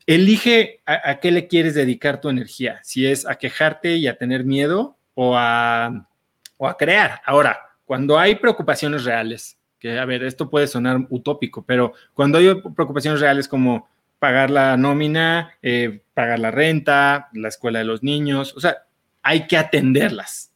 [0.05, 4.43] elige a, qué le quieres dedicar tu energía, si es a quejarte y a tener
[4.43, 6.07] miedo o a,
[6.57, 7.21] o a crear.
[7.25, 12.55] Ahora, cuando hay preocupaciones reales, que a ver, esto puede sonar utópico, pero cuando hay
[12.75, 18.55] preocupaciones reales como pagar la nómina, eh, pagar la renta, la escuela de los niños,
[18.55, 18.83] o sea,
[19.21, 20.53] hay que atenderlas.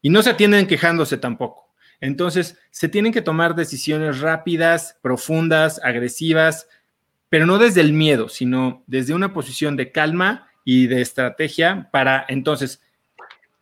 [0.00, 1.70] Y no se atienden quejándose tampoco.
[2.00, 6.68] Entonces, se tienen que tomar decisiones rápidas, profundas, agresivas,
[7.28, 12.24] pero no desde el miedo, sino desde una posición de calma y de estrategia para
[12.28, 12.80] entonces,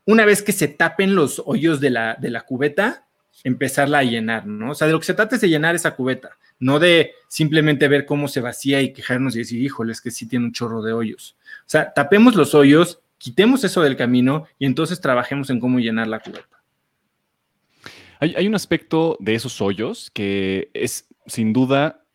[0.09, 3.07] una vez que se tapen los hoyos de la, de la cubeta,
[3.44, 4.71] empezarla a llenar, ¿no?
[4.71, 7.88] O sea, de lo que se trata es de llenar esa cubeta, no de simplemente
[7.88, 10.81] ver cómo se vacía y quejarnos y decir, híjole, es que sí tiene un chorro
[10.81, 11.37] de hoyos.
[11.61, 16.07] O sea, tapemos los hoyos, quitemos eso del camino y entonces trabajemos en cómo llenar
[16.07, 16.62] la cubeta.
[18.18, 22.07] Hay, hay un aspecto de esos hoyos que es sin duda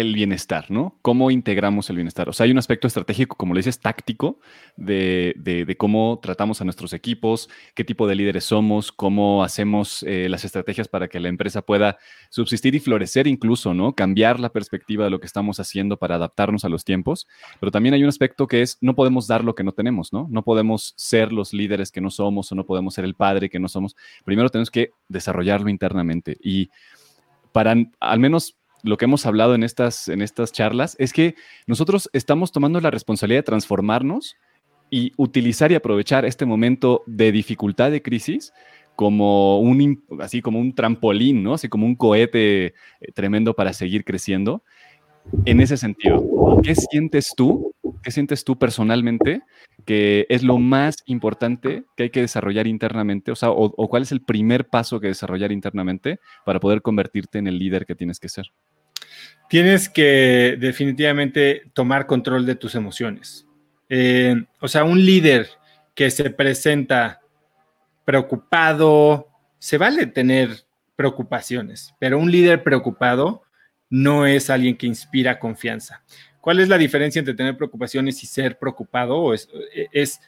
[0.00, 0.96] el bienestar, ¿no?
[1.02, 2.28] ¿Cómo integramos el bienestar?
[2.28, 4.38] O sea, hay un aspecto estratégico, como le dices, táctico,
[4.76, 10.44] de, cómo tratamos a nuestros equipos, qué tipo de líderes somos, cómo hacemos eh, las
[10.44, 11.98] estrategias para que la empresa pueda
[12.30, 13.94] subsistir y florecer incluso, ¿no?
[13.94, 17.26] Cambiar la perspectiva de lo que estamos haciendo para adaptarnos a los tiempos.
[17.58, 20.28] Pero también hay un aspecto que es, no podemos dar lo que no tenemos, ¿no?
[20.30, 23.58] No podemos ser los líderes que no somos o no podemos ser el padre que
[23.58, 23.96] no somos.
[24.24, 26.70] Primero tenemos que desarrollarlo internamente y
[27.52, 31.34] para al menos lo que hemos hablado en estas, en estas charlas es que
[31.66, 34.36] nosotros estamos tomando la responsabilidad de transformarnos
[34.90, 38.52] y utilizar y aprovechar este momento de dificultad de crisis
[38.96, 41.54] como un, así como un trampolín, ¿no?
[41.54, 42.72] Así como un cohete eh,
[43.14, 44.64] tremendo para seguir creciendo.
[45.44, 47.74] En ese sentido, ¿qué sientes tú?
[48.02, 49.42] ¿Qué sientes tú personalmente
[49.84, 53.30] que es lo más importante que hay que desarrollar internamente?
[53.32, 57.46] O sea, o cuál es el primer paso que desarrollar internamente para poder convertirte en
[57.46, 58.46] el líder que tienes que ser?
[59.48, 63.46] tienes que definitivamente tomar control de tus emociones.
[63.88, 65.48] Eh, o sea, un líder
[65.94, 67.20] que se presenta
[68.04, 70.64] preocupado, se vale tener
[70.96, 73.42] preocupaciones, pero un líder preocupado
[73.90, 76.02] no es alguien que inspira confianza.
[76.40, 79.34] ¿Cuál es la diferencia entre tener preocupaciones y ser preocupado?
[79.34, 79.48] Es,
[79.92, 80.20] es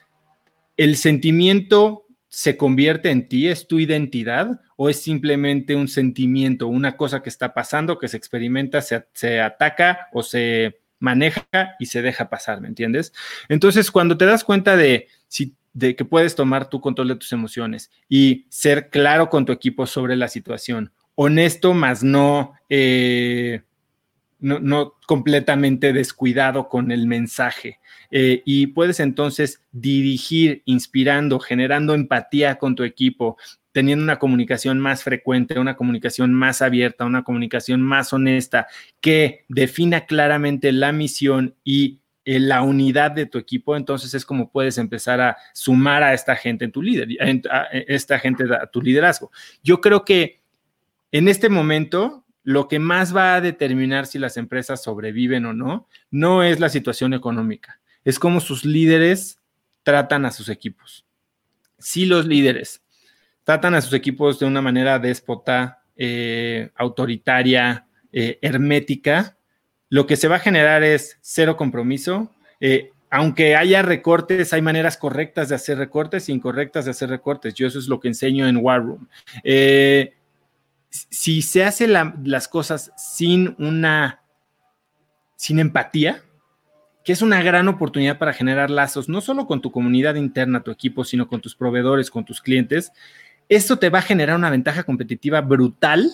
[0.77, 6.95] el sentimiento se convierte en ti, es tu identidad o es simplemente un sentimiento, una
[6.95, 11.45] cosa que está pasando, que se experimenta, se, ataca o se maneja
[11.77, 13.11] y se deja pasar, ¿me entiendes?
[13.49, 15.09] Entonces, cuando te das cuenta de,
[15.73, 19.85] de que puedes tomar tu control de tus emociones y ser claro con tu equipo
[19.85, 22.53] sobre la situación, honesto, más no...
[22.69, 23.61] Eh,
[24.41, 27.79] no, completamente descuidado con el mensaje.
[28.09, 33.37] Eh, y puedes entonces dirigir, inspirando, generando empatía con tu equipo,
[33.71, 38.67] teniendo una comunicación más frecuente, una comunicación más abierta, una comunicación más honesta,
[38.99, 44.51] que defina claramente la misión y eh, la unidad de tu equipo, entonces es como
[44.51, 47.09] puedes empezar a sumar a esta gente en tu líder,
[47.49, 49.31] a esta gente a tu liderazgo.
[49.63, 50.40] Yo creo que
[51.11, 55.87] en este momento lo que más va a determinar si las empresas sobreviven o no,
[56.09, 59.39] no es la situación económica, es cómo sus líderes
[59.83, 61.05] tratan a sus equipos.
[61.77, 62.81] Si los líderes
[63.43, 69.37] tratan a sus equipos de una manera déspota, eh, autoritaria, eh, hermética,
[69.89, 72.31] lo que se va a generar es cero compromiso.
[72.59, 77.53] Eh, aunque haya recortes, hay maneras correctas de hacer recortes incorrectas de hacer recortes.
[77.55, 79.09] Yo eso es lo que enseño en War Room.
[80.91, 84.21] Si se hacen las cosas sin una,
[85.35, 86.21] sin empatía,
[87.03, 90.69] que es una gran oportunidad para generar lazos, no solo con tu comunidad interna, tu
[90.69, 92.91] equipo, sino con tus proveedores, con tus clientes.
[93.49, 96.11] Esto te va a generar una ventaja competitiva brutal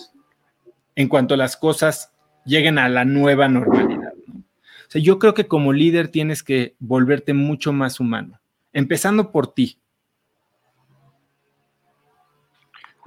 [0.94, 2.12] en cuanto las cosas
[2.44, 4.12] lleguen a la nueva normalidad.
[4.26, 8.40] O sea, yo creo que como líder tienes que volverte mucho más humano,
[8.72, 9.78] empezando por ti.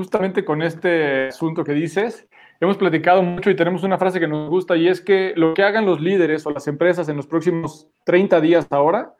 [0.01, 2.27] Justamente con este asunto que dices,
[2.59, 5.61] hemos platicado mucho y tenemos una frase que nos gusta y es que lo que
[5.61, 9.13] hagan los líderes o las empresas en los próximos 30 días ahora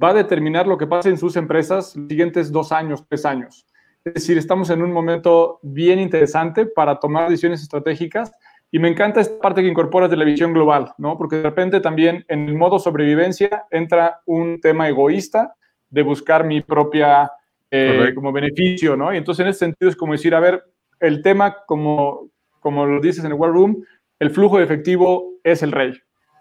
[0.00, 3.66] va a determinar lo que pase en sus empresas los siguientes dos años, tres años.
[4.04, 8.30] Es decir, estamos en un momento bien interesante para tomar decisiones estratégicas
[8.70, 11.18] y me encanta esta parte que incorporas de la visión global, ¿no?
[11.18, 15.56] Porque de repente también en el modo sobrevivencia entra un tema egoísta
[15.90, 17.28] de buscar mi propia
[17.72, 19.12] eh, como beneficio, ¿no?
[19.12, 20.62] Y entonces en ese sentido es como decir, a ver,
[21.00, 22.30] el tema como
[22.62, 23.84] como lo dices en el War Room,
[24.20, 25.92] el flujo de efectivo es el rey.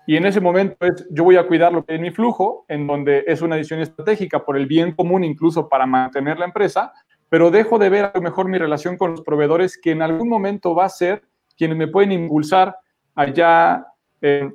[0.07, 2.87] Y en ese momento es, yo voy a cuidar lo que es mi flujo, en
[2.87, 6.93] donde es una decisión estratégica por el bien común, incluso para mantener la empresa,
[7.27, 10.29] pero dejo de ver a lo mejor mi relación con los proveedores, que en algún
[10.29, 11.23] momento va a ser
[11.57, 12.75] quienes me pueden impulsar
[13.15, 13.85] allá,
[14.21, 14.49] eh,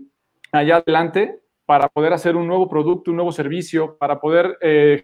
[0.52, 5.02] allá adelante para poder hacer un nuevo producto, un nuevo servicio, para poder, eh,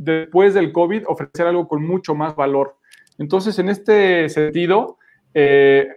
[0.00, 2.76] después del COVID, ofrecer algo con mucho más valor.
[3.18, 4.96] Entonces, en este sentido,
[5.34, 5.88] eh,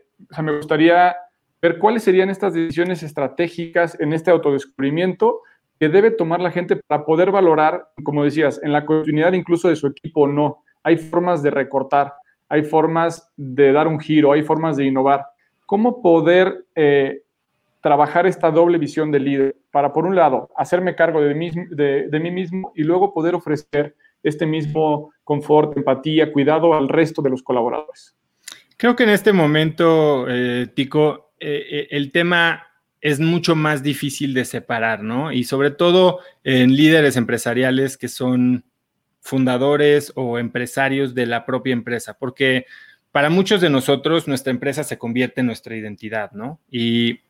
[0.42, 1.16] me gustaría
[1.62, 5.40] ver cuáles serían estas decisiones estratégicas en este autodescubrimiento
[5.80, 9.78] que debe tomar la gente para poder valorar, como decías, en la continuidad incluso de
[9.78, 10.64] su equipo o no.
[10.84, 12.14] Hay formas de recortar,
[12.50, 15.26] hay formas de dar un giro, hay formas de innovar.
[15.66, 17.22] ¿Cómo poder eh,
[17.84, 22.20] trabajar esta doble visión del líder para, por un lado, hacerme cargo de mí, de
[22.20, 27.44] mí mismo y luego poder ofrecer este mismo confort, empatía, cuidado al resto de los
[27.44, 28.16] colaboradores?
[28.78, 32.68] Creo que en este momento, eh, Tico, eh, eh, el tema
[33.02, 35.32] es mucho más difícil de separar, ¿no?
[35.32, 38.64] Y sobre todo en líderes empresariales que son
[39.20, 42.66] fundadores o empresarios de la propia empresa, porque
[43.14, 46.60] para muchos de nosotros nuestra empresa se convierte en nuestra identidad, ¿no?
[46.70, 47.22] Y,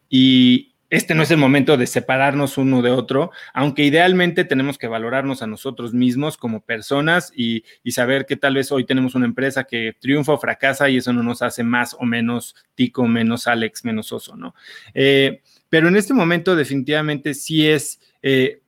[0.90, 5.42] este no es el momento de separarnos uno de otro, aunque idealmente tenemos que valorarnos
[5.42, 9.96] a nosotros mismos como personas y, saber que tal vez hoy tenemos una empresa que
[10.00, 14.14] triunfa o fracasa y eso no nos hace más o menos tico, menos Alex, menos
[14.14, 14.54] oso, ¿no?
[14.94, 18.62] Eh, pero en este momento definitivamente sí es, eh,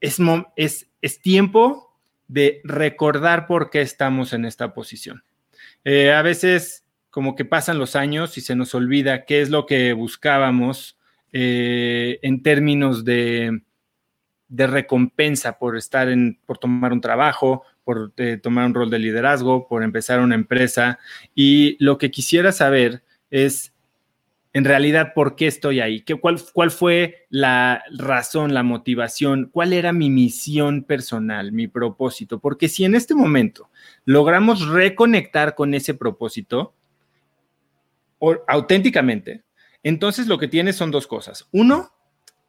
[0.00, 0.16] es,
[0.56, 1.94] es, es, tiempo
[2.28, 5.22] de recordar por qué estamos en esta posición.
[5.88, 9.66] Eh, a veces como que pasan los años y se nos olvida qué es lo
[9.66, 10.98] que buscábamos
[11.32, 13.62] eh, en términos de,
[14.48, 19.68] recompensa por estar en, por tomar un trabajo, por eh, tomar un rol de liderazgo,
[19.68, 20.98] por empezar una empresa.
[21.36, 23.72] Y lo que quisiera saber es,
[24.56, 26.00] en realidad, ¿por qué estoy ahí?
[26.00, 29.50] ¿Qué, cuál, ¿Cuál fue la razón, la motivación?
[29.52, 32.38] ¿Cuál era mi misión personal, mi propósito?
[32.38, 33.68] Porque si en este momento
[34.06, 36.72] logramos reconectar con ese propósito,
[38.48, 39.42] auténticamente,
[39.82, 41.46] entonces lo que tienes son dos cosas.
[41.52, 41.92] Uno,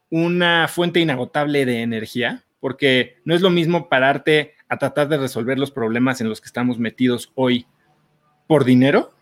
[0.08, 5.58] una fuente inagotable de energía, porque no es lo mismo pararte a tratar de resolver
[5.58, 7.66] los problemas en los que estamos metidos hoy
[8.46, 9.12] por dinero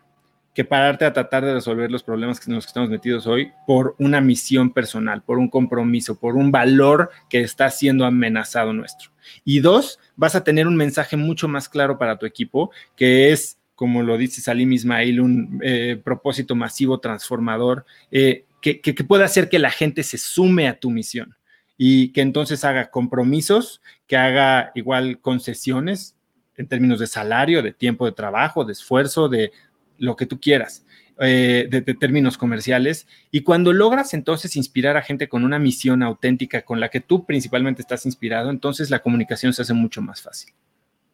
[0.57, 3.93] que pararte a tratar de resolver los problemas en los que estamos metidos hoy por
[3.99, 9.11] una misión personal, por un compromiso, por un valor que está siendo amenazado nuestro.
[9.45, 13.59] Y dos, vas a tener un mensaje mucho más claro para tu equipo, que es
[13.75, 19.49] como lo dice Salim Ismail, un eh, propósito masivo transformador eh, que, que, pueda hacer
[19.49, 21.35] que la gente se sume a tu misión
[21.77, 26.17] y que entonces haga compromisos, que haga igual concesiones
[26.55, 29.51] en términos de salario, de tiempo de trabajo, de esfuerzo, de
[29.97, 30.85] lo que tú quieras.
[31.19, 33.07] Eh, de, términos comerciales.
[33.31, 37.25] Y cuando logras entonces inspirar a gente con una misión auténtica con la que tú
[37.25, 40.53] principalmente estás inspirado, entonces la comunicación se hace mucho más fácil.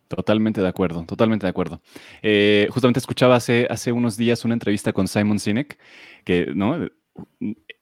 [0.09, 1.81] Totalmente de acuerdo, totalmente de acuerdo.
[2.21, 5.79] Eh, justamente escuchaba hace, hace unos días una entrevista con Simon Sinek,
[6.25, 6.89] que, ¿no?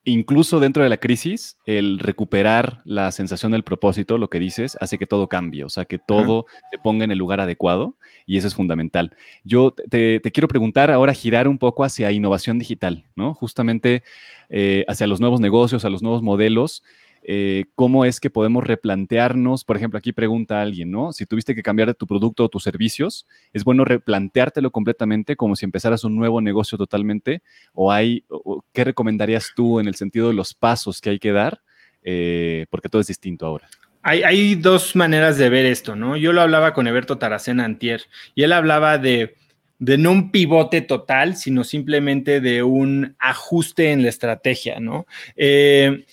[0.03, 4.97] Incluso dentro de la crisis, el recuperar la sensación del propósito, lo que dices, hace
[4.97, 7.95] que todo cambie, o sea, que todo se ponga en el lugar adecuado
[8.25, 9.15] y eso es fundamental.
[9.43, 13.33] Yo te, quiero preguntar ahora, girar un poco hacia innovación digital, ¿no?
[13.33, 14.03] Justamente
[14.49, 16.83] eh, hacia los nuevos negocios, a los nuevos modelos.
[17.23, 21.13] Eh, cómo es que podemos replantearnos, por ejemplo, aquí pregunta alguien, ¿no?
[21.13, 25.65] Si tuviste que cambiar tu producto o tus servicios, ¿es bueno replanteártelo completamente como si
[25.65, 27.41] empezaras un nuevo negocio totalmente?
[27.73, 28.25] ¿O hay,
[28.73, 31.61] qué recomendarías tú en el sentido de los pasos que hay que dar?
[32.03, 33.67] Eh, porque todo es distinto ahora.
[34.01, 36.17] Hay, hay, dos maneras de ver esto, ¿no?
[36.17, 38.01] Yo lo hablaba con Eberto Taracena Antier
[38.33, 39.35] y él hablaba de,
[39.81, 45.05] de no un pivote total, sino simplemente de un ajuste en la estrategia, ¿no?
[45.35, 46.05] Eh,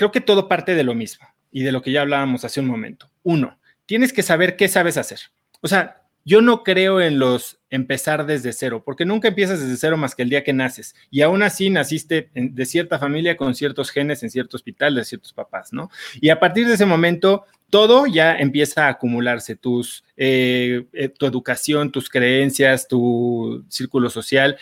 [0.00, 2.64] creo que todo parte de lo mismo y de lo que ya hablábamos hace un
[2.64, 3.10] momento.
[3.22, 5.20] Uno, tienes que saber qué sabes hacer.
[5.60, 9.98] O sea, yo no creo en los empezar desde cero, porque nunca empiezas desde cero
[9.98, 10.94] más que el día que naces.
[11.10, 15.34] Y aún así naciste de cierta familia con ciertos genes en cierto hospital de ciertos
[15.34, 15.90] papás, ¿no?
[16.18, 21.26] Y a partir de ese momento, todo ya empieza a acumularse, tus, eh, eh, tu
[21.26, 24.56] educación, tus creencias, tu círculo social.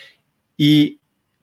[0.57, 0.98] Y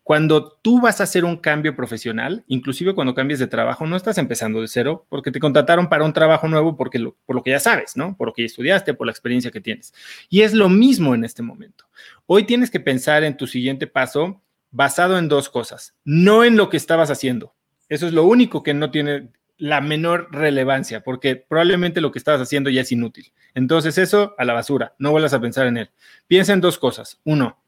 [0.06, 4.18] cuando tú vas a hacer un cambio profesional, inclusive cuando cambies de trabajo, no estás
[4.18, 7.58] empezando de cero porque te contrataron para un trabajo nuevo porque por lo que ya
[7.58, 8.16] sabes, ¿no?
[8.16, 9.92] Por lo que ya estudiaste, por la experiencia que tienes.
[10.28, 11.86] Y es lo mismo en este momento.
[12.26, 14.40] Hoy tienes que pensar en tu siguiente paso
[14.70, 17.56] basado en dos cosas, no en lo que estabas haciendo.
[17.88, 22.40] Eso es lo único que no tiene la menor relevancia, porque probablemente lo que estabas
[22.40, 23.32] haciendo ya es inútil.
[23.54, 25.90] Entonces eso a la basura, no vuelvas a pensar en él.
[26.28, 27.20] Piensa en dos cosas.
[27.24, 27.60] Uno,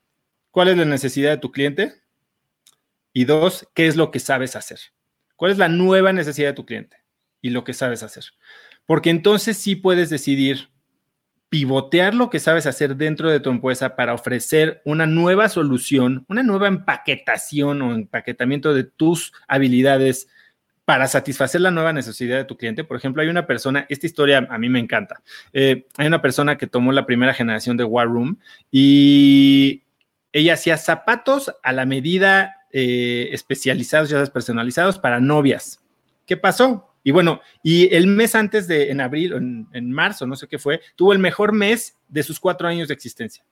[0.53, 1.95] ¿cuál es la necesidad de tu cliente?
[3.19, 4.79] Y dos, ¿qué es lo que sabes hacer?
[5.35, 6.99] ¿Cuál es la nueva necesidad de tu cliente
[7.43, 8.23] y lo que sabes hacer?
[8.87, 10.69] Porque entonces sí puedes decidir
[11.49, 16.45] pivotear lo que sabes hacer dentro de tu empresa para ofrecer una nueva solución, una
[16.45, 20.29] nueva empaquetación o empaquetamiento de tus habilidades
[20.85, 22.85] para satisfacer la nueva necesidad de tu cliente.
[22.85, 25.23] Por ejemplo, hay una persona, esta historia a mí me encanta.
[25.53, 28.39] Eh, hay una persona que tomó la primera generación de War Room
[28.71, 29.83] y
[30.31, 35.81] ella hacía zapatos a la medida eh, especializados, ya sabes, personalizados para novias.
[36.27, 36.95] ¿Qué pasó?
[37.03, 40.59] Y bueno, y el mes antes de, en abril, en, en marzo, no sé qué
[40.59, 43.45] fue, tuvo el mejor mes de sus cuatro años de existencia.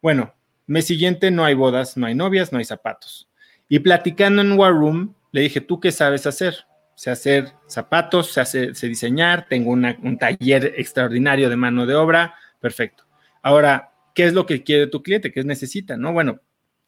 [0.00, 0.34] Bueno,
[0.66, 3.28] mes siguiente no hay bodas, no hay novias, no hay zapatos.
[3.68, 6.66] Y platicando en War Room, le dije, ¿tú qué sabes hacer?
[6.94, 12.34] Sé hacer zapatos, sé, hacer, sé diseñar, tengo un taller extraordinario de mano de obra,
[12.60, 13.04] perfecto.
[13.42, 15.32] Ahora, ¿qué es lo que quiere tu cliente?
[15.32, 15.96] ¿Qué necesita?
[15.96, 16.40] No, bueno,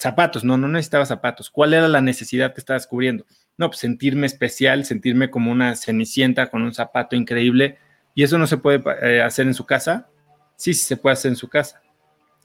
[0.04, 1.48] zapatos, no, no necesitaba zapatos.
[1.48, 3.24] ¿Cuál era la necesidad que estabas cubriendo?
[3.56, 7.78] No, pues sentirme especial, sentirme como una cenicienta con un zapato increíble.
[8.14, 10.08] ¿Y eso no se puede eh, hacer en su casa?
[10.56, 11.80] Sí, sí se puede hacer en su casa.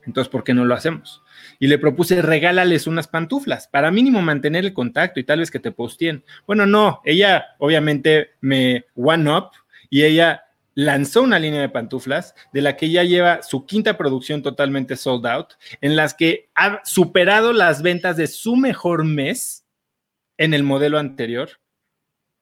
[0.06, 1.22] Entonces, ¿por qué no lo hacemos?
[1.60, 5.60] Y le propuse, regálales unas pantuflas para mínimo mantener el contacto y tal vez que
[5.60, 6.24] te posteen.
[6.48, 9.50] Bueno, no, ella obviamente me one up
[9.90, 10.46] y ella
[10.80, 15.28] lanzó una línea de pantuflas de la que ya lleva su quinta producción totalmente sold
[15.28, 19.66] out, en las que ha superado las ventas de su mejor mes
[20.38, 21.60] en el modelo anterior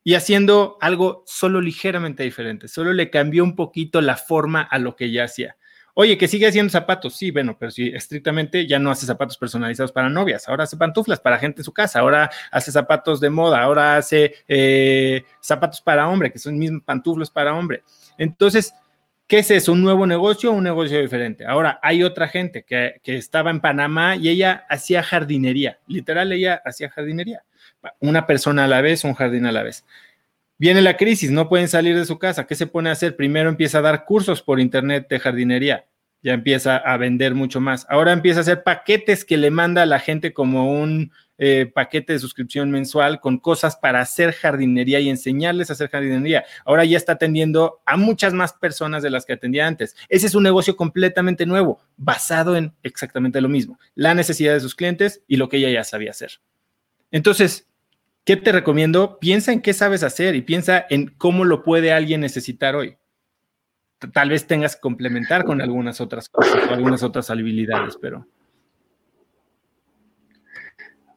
[0.04, 4.96] y haciendo algo solo ligeramente diferente, solo le cambió un poquito la forma a lo
[4.96, 5.58] que ya hacía.
[6.00, 9.92] Oye, que sigue haciendo zapatos, sí, bueno, pero sí, estrictamente ya no hace zapatos personalizados
[9.92, 13.64] para novias, ahora hace pantuflas para gente en su casa, ahora hace zapatos de moda,
[13.64, 17.82] ahora hace eh, zapatos para hombre, que son mismos pantuflas para hombre.
[18.20, 18.76] Entonces,
[19.26, 19.72] ¿qué es eso?
[19.72, 21.48] ¿Un nuevo negocio o un negocio diferente?
[21.48, 26.92] Ahora, hay otra gente que, estaba en Panamá y ella hacía jardinería, literal, ella hacía
[26.92, 27.42] jardinería.
[28.02, 29.84] Una persona a la vez, un jardín a la vez.
[30.60, 32.48] Viene la crisis, no pueden salir de su casa.
[32.48, 33.16] ¿Qué se pone a hacer?
[33.16, 35.86] Primero empieza a dar cursos por internet de jardinería.
[36.24, 37.86] Ya empieza a vender mucho más.
[37.90, 42.14] Ahora empieza a hacer paquetes que le manda a la gente como un eh, paquete
[42.14, 46.44] de suscripción mensual con cosas para hacer jardinería y enseñarles a hacer jardinería.
[46.66, 49.96] Ahora ya está atendiendo a muchas más personas de las que atendía antes.
[50.10, 54.74] Ese es un negocio completamente nuevo, basado en exactamente lo mismo, la necesidad de sus
[54.74, 56.32] clientes y lo que ella ya sabía hacer.
[57.12, 57.68] Entonces,
[58.28, 59.20] ¿qué te recomiendo?
[59.20, 62.98] Piensa en qué sabes hacer y piensa en cómo lo puede alguien necesitar hoy.
[64.14, 68.28] Tal vez tengas que complementar con algunas otras cosas algunas otras habilidades, pero...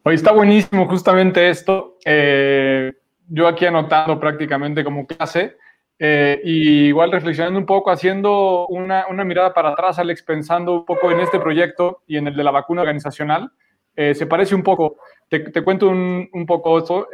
[0.03, 1.97] Hoy está buenísimo justamente esto.
[2.05, 2.93] Eh,
[3.27, 5.57] yo aquí anotando prácticamente como clase
[5.99, 11.11] eh, y igual reflexionando un poco, haciendo una, mirada para atrás, Alex, pensando un poco
[11.11, 13.51] en este proyecto y en el de la vacuna organizacional.
[13.95, 14.97] Eh, se parece un poco,
[15.29, 17.07] te, cuento un, poco esto.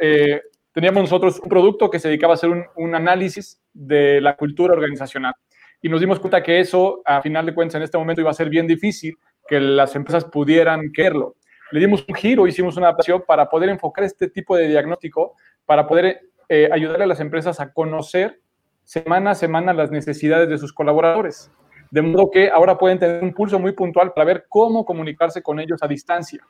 [0.72, 4.74] teníamos nosotros un producto que se dedicaba a hacer un, un análisis de la cultura
[4.74, 5.34] organizacional
[5.80, 8.34] y nos dimos cuenta que eso, a final de cuentas, en este momento iba a
[8.34, 9.16] ser bien difícil
[9.46, 11.36] que las empresas pudieran quererlo
[11.70, 15.34] le dimos un giro, hicimos una adaptación para poder enfocar este tipo de diagnóstico,
[15.66, 18.40] para poder eh, ayudarle a las empresas a conocer
[18.84, 21.50] semana a semana las necesidades de sus colaboradores.
[21.90, 25.60] De modo que ahora pueden tener un pulso muy puntual para ver cómo comunicarse con
[25.60, 26.42] ellos a distancia.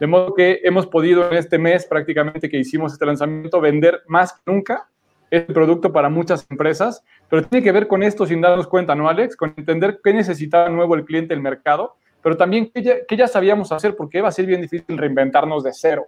[0.00, 4.32] De modo que hemos podido en este mes prácticamente que hicimos este lanzamiento vender más
[4.32, 4.88] que nunca
[5.30, 9.08] este producto para muchas empresas, pero tiene que ver con esto sin darnos cuenta, ¿no,
[9.08, 9.36] Alex?
[9.36, 13.72] Con entender qué necesitaba nuevo el cliente, el mercado, pero también qué ya, ya sabíamos
[13.72, 16.06] hacer porque va a ser bien difícil reinventarnos de cero,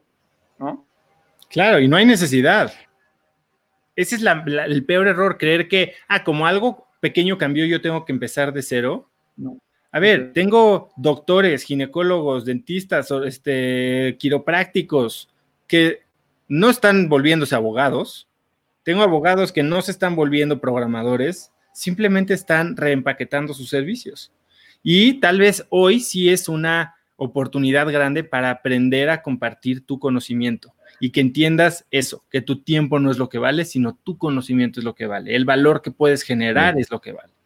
[0.58, 0.86] ¿no?
[1.48, 2.72] Claro, y no hay necesidad.
[3.96, 8.12] Ese es el peor error, creer que, ah, como algo pequeño cambió, yo tengo que
[8.12, 9.08] empezar de cero.
[9.36, 9.58] No.
[9.98, 15.28] A ver, tengo doctores, ginecólogos, dentistas, este, quiroprácticos
[15.66, 16.02] que
[16.46, 18.28] no están volviéndose abogados.
[18.84, 24.30] Tengo abogados que no se están volviendo programadores, simplemente están reempaquetando sus servicios.
[24.84, 30.74] Y tal vez hoy sí es una oportunidad grande para aprender a compartir tu conocimiento
[31.00, 34.78] y que entiendas eso, que tu tiempo no es lo que vale, sino tu conocimiento
[34.78, 35.34] es lo que vale.
[35.34, 37.37] El valor que puedes generar es lo que vale.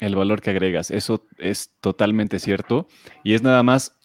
[0.00, 2.88] El valor que agregas, eso es totalmente cierto.
[3.22, 3.96] Y es nada más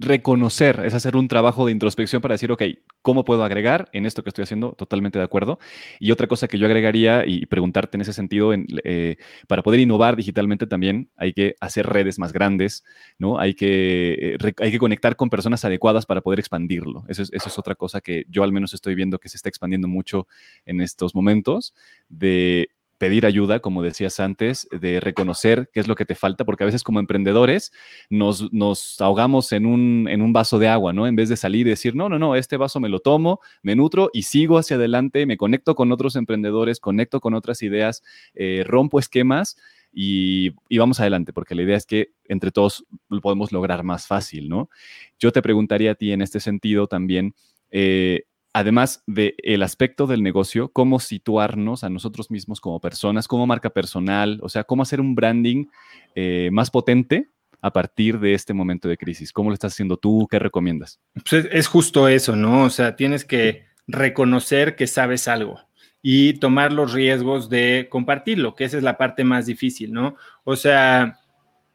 [0.00, 2.62] reconocer, es hacer un trabajo de introspección para decir, ok,
[3.02, 4.72] ¿cómo puedo agregar en esto que estoy haciendo?
[4.72, 5.58] Totalmente de acuerdo.
[5.98, 10.16] Y otra cosa que yo agregaría y preguntarte en ese sentido, eh, para poder innovar
[10.16, 12.82] digitalmente también hay que hacer redes más grandes,
[13.18, 13.38] ¿no?
[13.38, 17.04] Hay que, eh, hay que conectar con personas adecuadas para poder expandirlo.
[17.08, 19.50] Eso es, eso es otra cosa que yo al menos estoy viendo que se está
[19.50, 20.26] expandiendo mucho
[20.64, 21.74] en estos momentos,
[22.08, 22.70] de
[23.00, 26.66] pedir ayuda, como decías antes, de reconocer qué es lo que te falta, porque a
[26.66, 27.72] veces como emprendedores
[28.10, 31.06] nos, nos ahogamos en un, en un, vaso de agua, ¿no?
[31.06, 33.74] En vez de salir y decir, no, no, no, este vaso me lo tomo, me
[33.74, 38.02] nutro y sigo hacia adelante, me conecto con otros emprendedores, conecto con otras ideas,
[38.34, 39.56] eh, rompo esquemas.
[39.92, 44.06] Y, y, vamos adelante, porque la idea es que entre todos lo podemos lograr más
[44.06, 44.68] fácil, ¿no?
[45.18, 47.34] Yo te preguntaría a ti en este sentido también,
[47.70, 53.70] eh, además del aspecto del negocio, cómo situarnos a nosotros mismos como personas, como marca
[53.70, 55.66] personal, o sea, cómo hacer un branding
[56.14, 57.30] eh, más potente
[57.62, 59.32] a partir de este momento de crisis.
[59.32, 60.26] ¿Cómo lo estás haciendo tú?
[60.30, 60.98] ¿Qué recomiendas?
[61.28, 62.64] Pues es justo eso, ¿no?
[62.64, 65.60] O sea, tienes que reconocer que sabes algo
[66.02, 70.16] y tomar los riesgos de compartirlo, que esa es la parte más difícil, ¿no?
[70.44, 71.18] O sea,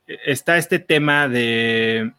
[0.08, 2.12] e-, está este tema de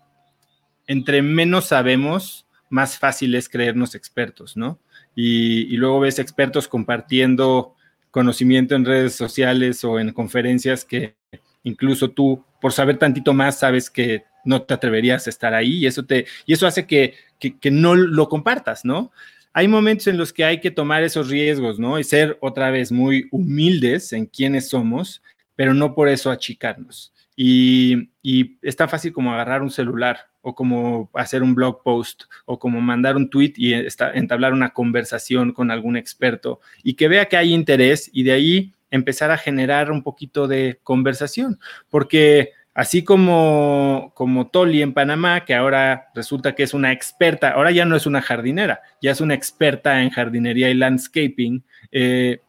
[0.86, 4.78] entre menos sabemos, más fácil es creernos expertos, ¿no?
[5.14, 7.74] Y, luego ves expertos compartiendo
[8.10, 11.16] conocimiento en redes sociales o en conferencias que
[11.64, 15.86] incluso tú, por saber tantito más, sabes que no te atreverías a estar ahí y
[15.86, 19.10] eso, te, y eso hace que, que, no lo compartas, ¿no?
[19.52, 21.98] Hay momentos en los que hay que tomar esos riesgos, ¿no?
[21.98, 25.22] Y ser otra vez muy humildes en quiénes somos,
[25.56, 27.12] pero no por eso achicarnos.
[27.36, 32.58] Y, y está fácil como agarrar un celular o como hacer un blog post o
[32.58, 33.74] como mandar un tweet y
[34.14, 38.72] entablar una conversación con algún experto y que vea que hay interés y de ahí
[38.92, 41.58] empezar a generar un poquito de conversación,
[41.90, 47.70] porque así como, como Toli en Panamá, que ahora resulta que es una experta, ahora
[47.70, 52.40] ya no es una jardinera, ya es una experta en jardinería y landscaping, eh,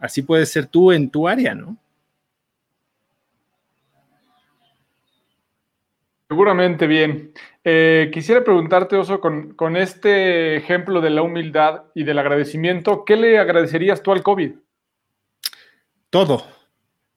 [0.00, 1.78] así puedes ser tú en tu área, ¿no?
[6.28, 7.32] Seguramente bien.
[7.64, 13.16] Eh, quisiera preguntarte, Oso, con, con, este ejemplo de la humildad y del agradecimiento, ¿qué
[13.16, 14.52] le agradecerías tú al COVID?
[16.10, 16.44] Todo,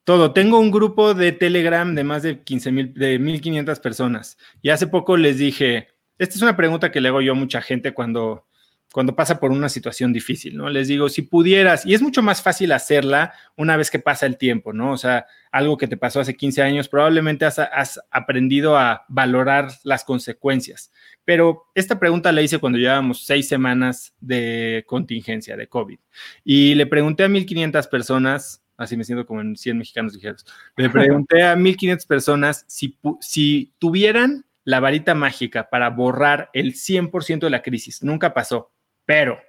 [0.06, 0.32] todo.
[0.32, 4.38] Tengo un grupo de Telegram de más de 15 mil, de 1500 personas.
[4.62, 7.62] Y hace poco les dije, esta es una pregunta que le hago yo a mucha
[7.62, 8.46] gente cuando,
[8.94, 10.70] cuando pasa por una situación difícil, ¿no?
[10.70, 14.38] Les digo, si pudieras, y es mucho más fácil hacerla una vez que pasa el
[14.38, 14.92] tiempo, ¿no?
[14.92, 20.04] O sea, algo que te pasó hace 15 años, probablemente has, aprendido a valorar las
[20.04, 20.92] consecuencias.
[21.24, 26.00] Pero esta pregunta la hice cuando llevábamos seis semanas de contingencia de COVID.
[26.44, 30.90] Y le pregunté a 1.500 personas, así me siento como en 100 mexicanos ligeros, le
[30.90, 37.50] pregunté a 1.500 personas si, si tuvieran la varita mágica para borrar el 100% de
[37.50, 38.04] la crisis.
[38.04, 38.71] Nunca pasó
[39.06, 39.40] pero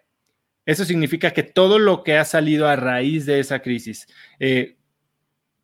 [0.65, 4.07] eso significa que todo lo que ha salido a raíz de esa crisis,
[4.39, 4.77] eh,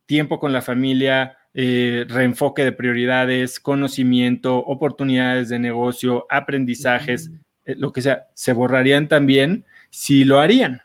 [0.05, 7.31] tiempo con la familia, eh, reenfoque de prioridades, conocimiento, oportunidades de negocio, aprendizajes,
[7.65, 10.81] eh, lo que sea, se borrarían también si lo harían.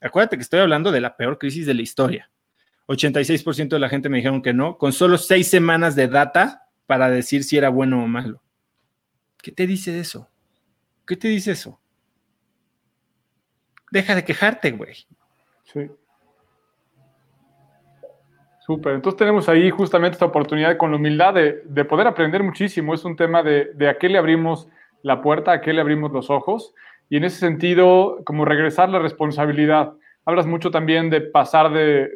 [0.00, 2.30] Acuérdate que estoy hablando de la peor crisis de la historia.
[2.86, 7.08] 86% de la gente me dijeron que no, con solo seis semanas de data para
[7.08, 8.42] decir si era bueno o malo.
[9.40, 10.28] ¿Qué te dice eso?
[11.06, 11.80] ¿Qué te dice eso?
[13.92, 14.94] Deja de quejarte, güey.
[15.64, 15.90] Sí.
[18.60, 22.94] Súper, entonces tenemos ahí justamente esta oportunidad con la humildad de, poder aprender muchísimo.
[22.94, 24.68] Es un tema de, de, a qué le abrimos
[25.02, 26.72] la puerta, a qué le abrimos los ojos.
[27.10, 29.92] Y en ese sentido, como regresar la responsabilidad.
[30.24, 32.12] Hablas mucho también de pasar de,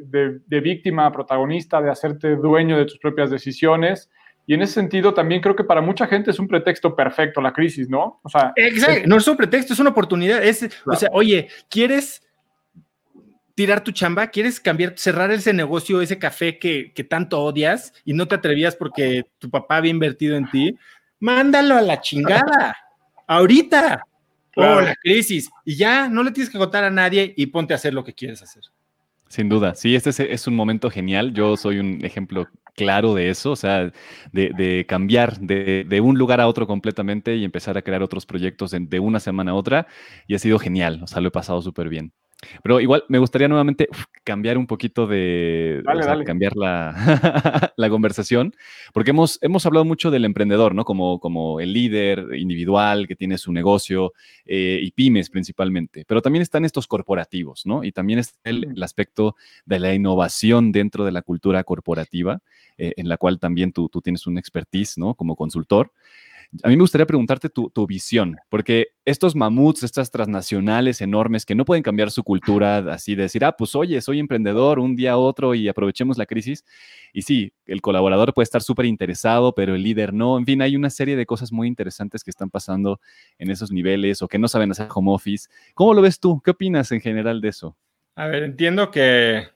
[0.47, 4.09] de víctima a protagonista, de hacerte dueño de tus propias decisiones.
[4.47, 7.53] Y en ese sentido, también creo que para mucha gente es un pretexto perfecto la
[7.53, 8.20] crisis, ¿no?
[8.22, 10.42] O sea, Exacto, no es un pretexto, es una oportunidad.
[10.42, 12.22] Es, O sea, oye, ¿quieres
[13.57, 14.28] tirar tu chamba?
[14.28, 19.24] ¿Quieres cambiar, cerrar ese negocio, ese café que, tanto odias y no te atrevías porque
[19.38, 20.78] tu papá había invertido en ti?
[21.18, 22.76] Mándalo a la chingada,
[23.26, 24.05] ahorita,
[24.55, 27.76] o la crisis, y ya no le tienes que contar a nadie y ponte a
[27.76, 28.62] hacer lo que quieres hacer.
[29.28, 31.32] Sin duda, sí, este es, un momento genial.
[31.32, 33.91] Yo soy un ejemplo claro de eso, o sea,
[34.33, 39.01] de, cambiar de, un lugar a otro completamente y empezar a crear otros proyectos de,
[39.01, 39.87] una semana a otra.
[40.29, 42.12] Y ha sido genial, o sea, lo he pasado súper bien.
[42.62, 43.89] Pero igual me gustaría nuevamente
[44.22, 45.82] cambiar un poquito de,
[46.26, 48.55] cambiar la, la, conversación,
[48.93, 50.84] porque hemos, hemos hablado mucho del emprendedor, ¿no?
[50.84, 54.12] Como, como el líder individual que tiene su negocio
[54.45, 57.84] eh, y pymes principalmente, pero también están estos corporativos, ¿no?
[57.84, 59.34] Y también está el, aspecto
[59.64, 62.41] de la innovación dentro de la cultura corporativa,
[62.76, 65.14] eh, en la cual también tú, tú tienes un expertise, ¿no?
[65.14, 65.91] Como consultor.
[66.62, 71.64] A mí me gustaría preguntarte tu, visión, porque estos mamuts, estas transnacionales enormes que no
[71.64, 75.16] pueden cambiar su cultura, así de decir, ah, pues oye, soy emprendedor un día a
[75.18, 76.64] otro y aprovechemos la crisis.
[77.12, 80.38] Y sí, el colaborador puede estar súper interesado, pero el líder no.
[80.38, 83.01] En fin, hay una serie de cosas muy interesantes que están pasando
[83.38, 85.49] en esos niveles o que no saben hacer home office.
[85.74, 86.40] ¿Cómo lo ves tú?
[86.44, 87.76] ¿Qué opinas en general de eso?
[88.14, 89.49] A ver, entiendo que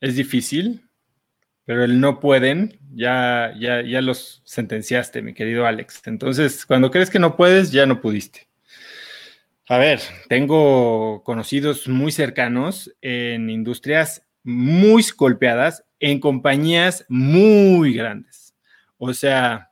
[0.00, 0.88] es difícil,
[1.64, 6.02] pero el no pueden, ya, ya, ya los sentenciaste, mi querido Alex.
[6.06, 8.48] Entonces, cuando crees que no puedes, ya no pudiste.
[9.68, 18.54] A ver, tengo conocidos muy cercanos en industrias muy golpeadas, en compañías muy grandes.
[18.98, 19.70] O sea,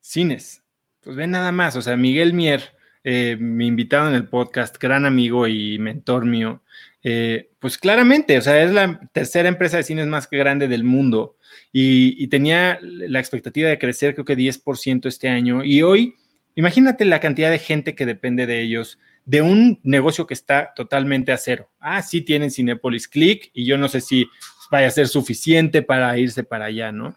[0.00, 0.62] cines.
[1.00, 1.76] Pues ven nada más.
[1.76, 2.74] O sea, Miguel Mier,
[3.04, 6.62] eh, mi invitado en el podcast, gran amigo y mentor mío,
[7.06, 11.36] eh, pues claramente, o sea, es la tercera empresa de cines más grande del mundo
[11.70, 16.14] y, tenía la expectativa de crecer creo que 10% este año y hoy,
[16.54, 21.30] imagínate la cantidad de gente que depende de ellos, de un negocio que está totalmente
[21.30, 21.70] a cero.
[21.78, 24.26] Ah, sí tienen Cinepolis Click y yo no sé si
[24.70, 27.14] vaya a ser suficiente para irse para allá, ¿no?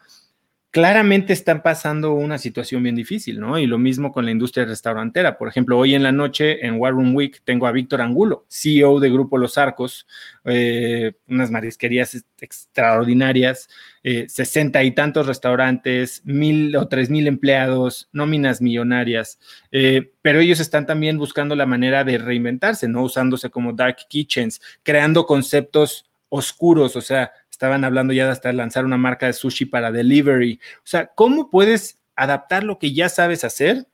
[0.78, 3.58] Claramente están pasando una situación bien difícil, ¿no?
[3.58, 5.36] Y lo mismo con la industria restaurantera.
[5.40, 9.00] Por ejemplo, hoy en la noche en War Room Week tengo a Víctor Angulo, CEO
[9.00, 10.06] de Grupo Los Arcos,
[10.46, 13.70] eh, unas marisquerías extraordinarias,
[14.04, 19.40] eh, sesenta y tantos restaurantes, mil o tres mil empleados, nóminas millonarias,
[19.72, 23.02] eh, pero ellos están también buscando la manera de reinventarse, ¿no?
[23.02, 28.86] Usándose como dark kitchens, creando conceptos oscuros, o sea, estaban hablando ya de hasta lanzar
[28.86, 30.60] una marca de sushi para delivery.
[30.78, 33.88] O sea, ¿cómo puedes adaptar lo que ya sabes hacer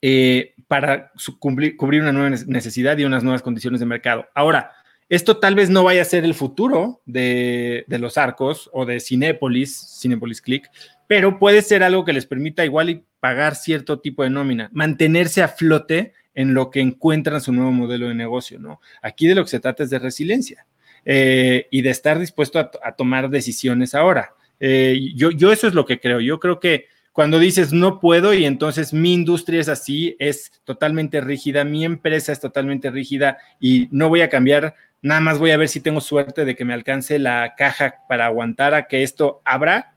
[0.00, 4.26] eh, para cubrir una nueva necesidad y unas nuevas condiciones de mercado?
[4.34, 4.72] Ahora,
[5.10, 10.00] esto tal vez no vaya a ser el futuro de, los arcos o de Cinépolis,
[10.00, 10.70] Cinépolis Click,
[11.06, 15.42] pero puede ser algo que les permita igual y pagar cierto tipo de nómina, mantenerse
[15.42, 18.80] a flote en lo que encuentran su nuevo modelo de negocio, ¿no?
[19.02, 20.64] Aquí de lo que se trata es de resiliencia.
[21.04, 24.34] Eh, y de estar dispuesto a, tomar decisiones ahora.
[24.60, 26.20] Eh, yo, yo eso es lo que creo.
[26.20, 31.20] Yo creo que cuando dices no puedo y entonces mi industria es así, es totalmente
[31.20, 35.56] rígida, mi empresa es totalmente rígida y no voy a cambiar, nada más voy a
[35.56, 39.42] ver si tengo suerte de que me alcance la caja para aguantar a que esto
[39.44, 39.96] abra.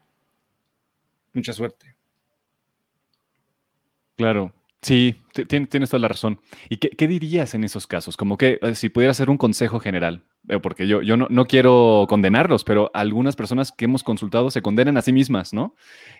[1.33, 1.95] Mucha suerte.
[4.15, 6.39] Claro, Sí, tienes toda la razón.
[6.67, 8.17] ¿Y qué, dirías en esos casos?
[8.17, 12.07] Como que eh, si pudiera ser un consejo general, eh, porque yo, yo no, quiero
[12.09, 15.75] condenarlos, pero algunas personas que hemos consultado se condenan a sí mismas, ¿no?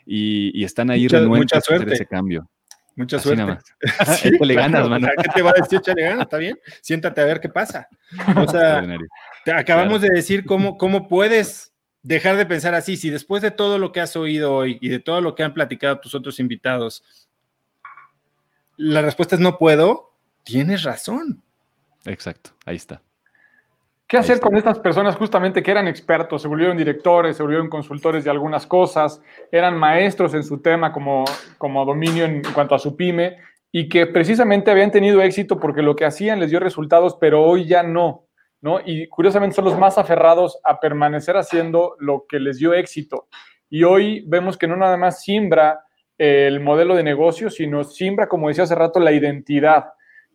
[0.05, 2.47] Y, están ahí renuentes a hacer ese cambio.
[2.95, 3.57] Mucha suerte.
[4.17, 5.07] sí, le ganas, mano.
[5.17, 5.79] ¿Qué te va a decir?
[5.79, 6.59] Échale ganas, está bien.
[6.81, 7.87] Siéntate a ver qué pasa.
[8.35, 8.85] O sea,
[9.43, 12.95] te acabamos de decir cómo, cómo puedes dejar de pensar así.
[12.95, 15.55] Si después de todo lo que has oído hoy y de todo lo que han
[15.55, 17.03] platicado tus otros invitados,
[18.81, 20.13] la respuesta es no puedo,
[20.43, 21.43] tienes razón.
[22.05, 23.03] Exacto, ahí está.
[24.07, 28.23] ¿Qué hacer con estas personas justamente que eran expertos, se volvieron directores, se volvieron consultores
[28.23, 29.21] de algunas cosas,
[29.51, 31.23] eran maestros en su tema como,
[31.57, 33.37] como dominio en cuanto a su pyme
[33.71, 37.67] y que precisamente habían tenido éxito porque lo que hacían les dio resultados, pero hoy
[37.67, 38.25] ya no,
[38.61, 38.79] ¿no?
[38.83, 43.27] Y curiosamente son los más aferrados a permanecer haciendo lo que les dio éxito.
[43.69, 45.85] Y hoy vemos que no nada más siembra
[46.17, 49.85] el modelo de negocio, sino siembra, como decía hace rato, la identidad.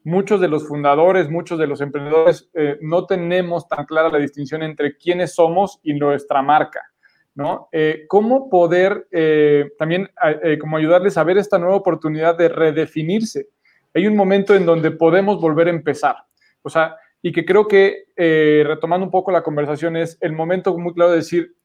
[0.02, 4.62] muchos de los fundadores, muchos de los emprendedores eh, no tenemos tan clara la distinción
[4.62, 6.80] entre quiénes somos y nuestra marca,
[7.34, 7.68] ¿no?
[7.72, 10.08] Eh, ¿Cómo poder eh, también
[10.60, 13.48] como ayudarles a ver esta nueva oportunidad de redefinirse?
[13.94, 16.16] Hay un momento en donde podemos volver a empezar,
[16.62, 18.04] o sea, y que creo que,
[18.64, 21.56] retomando un poco la conversación, es el momento muy claro de decir,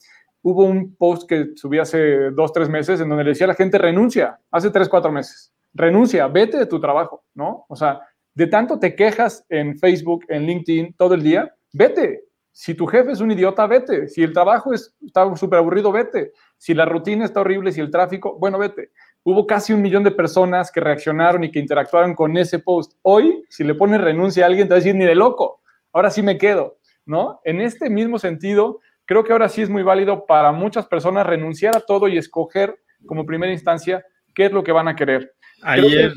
[0.41, 3.55] hubo un post que subí hace dos, tres meses en donde le decía a la
[3.55, 7.65] gente, renuncia, hace tres, cuatro meses, renuncia, vete de tu trabajo, ¿no?
[7.67, 8.01] O sea,
[8.33, 12.23] de tanto te quejas en Facebook, en LinkedIn todo el día, vete.
[12.53, 14.09] Si tu jefe es un idiota, vete.
[14.09, 16.33] Si el trabajo está súper aburrido, vete.
[16.57, 18.91] Si la rutina está horrible, si el tráfico, bueno, vete.
[19.23, 22.93] Hubo casi un millón de personas que reaccionaron y que interactuaron con ese post.
[23.03, 25.61] Hoy, si le pones renuncia a alguien, te va a decir, ni de loco,
[25.93, 27.39] ahora sí me quedo, ¿no?
[27.45, 28.79] En este mismo sentido,
[29.11, 32.79] creo que ahora sí es muy válido para muchas personas renunciar a todo y escoger
[33.05, 35.33] como primera instancia qué es lo que van a querer.
[35.61, 36.13] Ayer,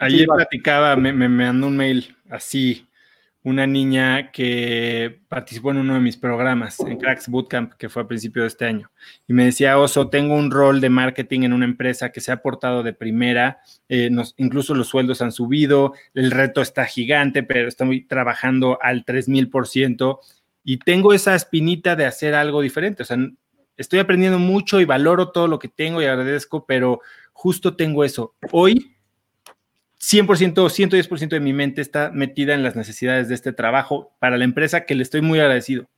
[0.00, 2.88] Ayer platicaba, me, me, mandó un mail así,
[3.44, 8.08] una niña que participó en uno de mis programas, en Cracks Bootcamp, que fue a
[8.08, 8.90] principio de este año.
[9.28, 12.42] Y me decía, Oso, tengo un rol de marketing en una empresa que se ha
[12.42, 17.68] portado de primera, eh, nos, incluso los sueldos han subido, el reto está gigante, pero
[17.68, 20.18] estoy trabajando al 3000%
[20.64, 23.02] y tengo esa espinita de hacer algo diferente.
[23.02, 23.16] O sea,
[23.76, 27.00] estoy aprendiendo mucho y valoro todo lo que tengo y agradezco, pero
[27.32, 28.34] justo tengo eso.
[28.50, 28.96] Hoy
[30.00, 34.44] 100%, 110% de mi mente está metida en las necesidades de este trabajo para la
[34.44, 35.88] empresa que le estoy muy agradecido.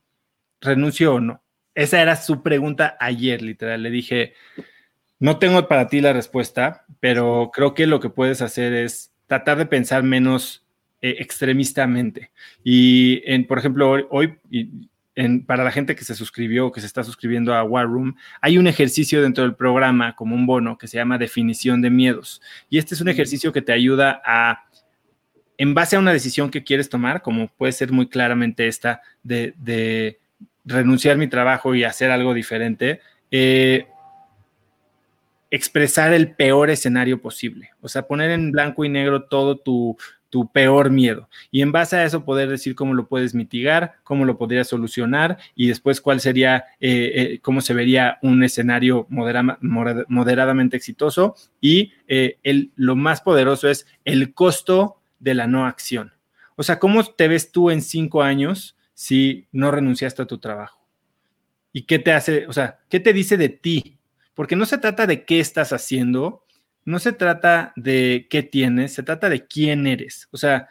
[0.61, 1.43] ¿Renuncio o no?
[1.73, 3.83] Esa era su pregunta ayer, literal.
[3.83, 4.33] Le dije,
[5.19, 9.57] no tengo para ti la respuesta, pero creo que lo que puedes hacer es tratar
[9.57, 10.64] de pensar menos
[11.05, 12.31] eh, extremistamente.
[12.63, 14.39] Y, en, por ejemplo, hoy,
[15.45, 18.57] para la gente que se suscribió o que se está suscribiendo a War Room, hay
[18.57, 22.41] un ejercicio dentro del programa como un bono que se llama definición de miedos.
[22.71, 24.65] Y este es un ejercicio que te ayuda a,
[25.59, 30.17] en base a una decisión que quieres tomar, como puede ser muy claramente esta de,
[30.65, 32.99] renunciar a mi trabajo y hacer algo diferente,
[33.29, 33.85] eh,
[35.51, 37.69] expresar el peor escenario posible.
[37.81, 39.95] O sea, poner en blanco y negro todo tu,
[40.35, 41.29] tu peor miedo.
[41.49, 45.37] Y en base a eso poder decir cómo lo puedes mitigar, cómo lo podrías solucionar
[45.55, 51.35] y después cuál sería, eh, eh, cómo se vería un escenario moderadamente exitoso.
[51.61, 56.11] Y eh, el, lo más poderoso es el costo de la no acción.
[56.57, 60.85] O sea, ¿cómo te ves tú en cinco años si no renunciaste a tu trabajo?
[61.71, 63.99] ¿Y qué te hace, o sea, qué te dice de ti?
[64.33, 66.44] Porque no se trata de qué estás haciendo,
[66.85, 70.27] no se trata de qué tienes, se trata de quién eres.
[70.31, 70.69] O sea,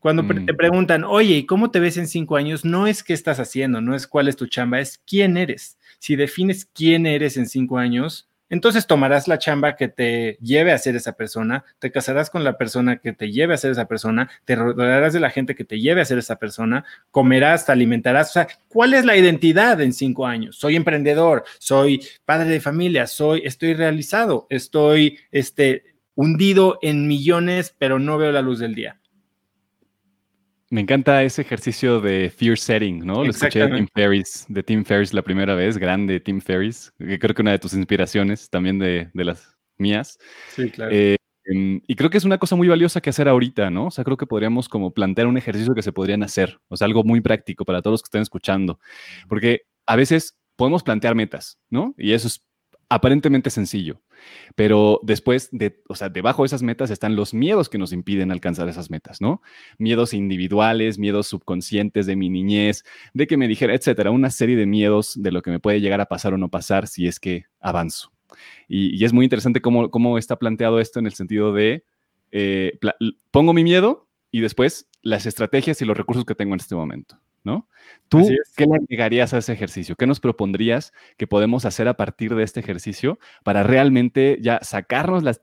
[0.00, 0.56] cuando te mm.
[0.56, 2.64] preguntan, oye, ¿y cómo te ves en cinco años?
[2.64, 5.78] No es qué estás haciendo, no es cuál es tu chamba, es quién eres.
[5.98, 10.78] Si defines quién eres en cinco años, entonces tomarás la chamba que te lleve a
[10.78, 14.30] ser esa persona, te casarás con la persona que te lleve a ser esa persona,
[14.44, 18.30] te rodearás de la gente que te lleve a ser esa persona, comerás, te alimentarás.
[18.30, 20.56] O sea, ¿cuál es la identidad en cinco años?
[20.56, 27.98] Soy emprendedor, soy padre de familia, soy, estoy realizado, estoy este, hundido en millones, pero
[27.98, 29.00] no veo la luz del día.
[30.74, 33.22] Me encanta ese ejercicio de fear setting, ¿no?
[33.22, 37.16] Lo escuché de Tim Ferris, de Tim Ferris la primera vez, grande Tim Ferris, que
[37.20, 40.18] creo que una de tus inspiraciones, también de, las mías.
[40.48, 40.90] Sí, claro.
[40.92, 43.86] Eh, em, y creo que es una cosa muy valiosa que hacer ahorita, ¿no?
[43.86, 46.86] O sea, creo que podríamos como plantear un ejercicio que se podrían hacer, o sea,
[46.86, 48.80] algo muy práctico para todos los que estén escuchando,
[49.28, 51.94] porque a veces podemos plantear metas, ¿no?
[51.96, 52.42] Y eso es
[52.88, 54.02] aparentemente sencillo,
[54.54, 58.30] pero después de, o sea, debajo de esas metas están los miedos que nos impiden
[58.30, 59.42] alcanzar esas metas, ¿no?
[59.78, 64.66] Miedos individuales, miedos subconscientes de mi niñez, de que me dijera, etcétera, una serie de
[64.66, 67.44] miedos de lo que me puede llegar a pasar o no pasar si es que
[67.60, 68.12] avanzo.
[68.68, 71.84] Y, es muy interesante cómo, cómo, está planteado esto en el sentido de,
[72.32, 72.78] eh,
[73.30, 77.20] pongo mi miedo y después las estrategias y los recursos que tengo en este momento.
[77.44, 77.68] ¿No?
[78.08, 79.96] ¿Tú qué le agregarías a ese ejercicio?
[79.96, 85.22] ¿Qué nos propondrías que podemos hacer a partir de este ejercicio para realmente ya sacarnos
[85.22, 85.42] las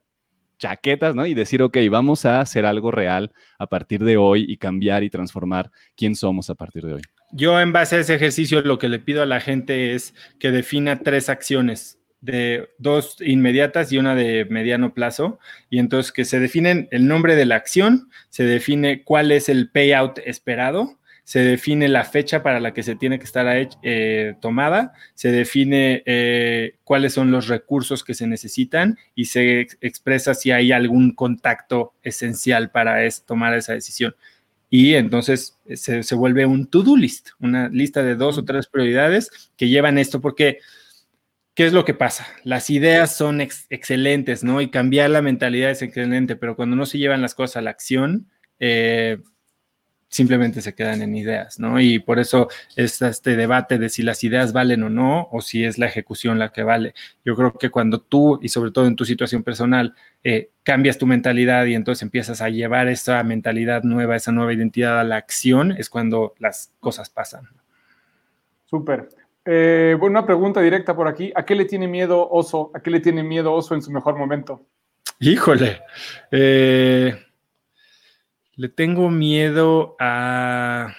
[0.58, 1.26] chaquetas, ¿no?
[1.26, 5.10] Y decir, ok, vamos a hacer algo real a partir de hoy y cambiar y
[5.10, 7.02] transformar quién somos a partir de hoy.
[7.32, 10.52] Yo en base a ese ejercicio lo que le pido a la gente es que
[10.52, 15.40] defina tres acciones de dos inmediatas y una de mediano plazo.
[15.70, 19.72] Y entonces que se definen el nombre de la acción, se define cuál es el
[19.72, 21.00] payout esperado
[21.32, 23.48] se define la fecha para la que se tiene que estar
[23.84, 30.34] eh, tomada, se define eh, cuáles son los recursos que se necesitan y se expresa
[30.34, 34.14] si hay algún contacto esencial para tomar esa decisión.
[34.70, 39.32] Y entonces eh, se, vuelve un to-do list, una lista de dos o tres prioridades
[39.56, 40.58] que llevan esto, porque
[41.54, 42.28] ¿qué es lo que pasa?
[42.44, 44.60] Las ideas son excelentes, ¿no?
[44.60, 47.70] Y cambiar la mentalidad es excelente, pero cuando no se llevan las cosas a la
[47.70, 48.28] acción,
[48.60, 49.20] eh,
[50.12, 51.80] simplemente se quedan en ideas, ¿no?
[51.80, 55.64] Y por eso es este debate de si las ideas valen o no, o si
[55.64, 56.94] es la ejecución la que vale.
[57.24, 61.08] Yo creo que cuando tú, y sobre todo en tu situación personal, eh, cambias tu
[61.08, 65.72] mentalidad y entonces empiezas a llevar esa mentalidad nueva, esa nueva identidad a la acción,
[65.72, 67.48] es cuando las cosas pasan.
[68.66, 69.08] Súper.
[69.46, 71.32] Eh, bueno, una pregunta directa por aquí.
[71.36, 72.70] ¿A qué le tiene miedo Oso?
[72.74, 74.66] ¿A qué le tiene miedo Oso en su mejor momento?
[75.20, 75.82] Híjole.
[76.32, 77.16] Eh,
[78.56, 80.96] le tengo miedo a...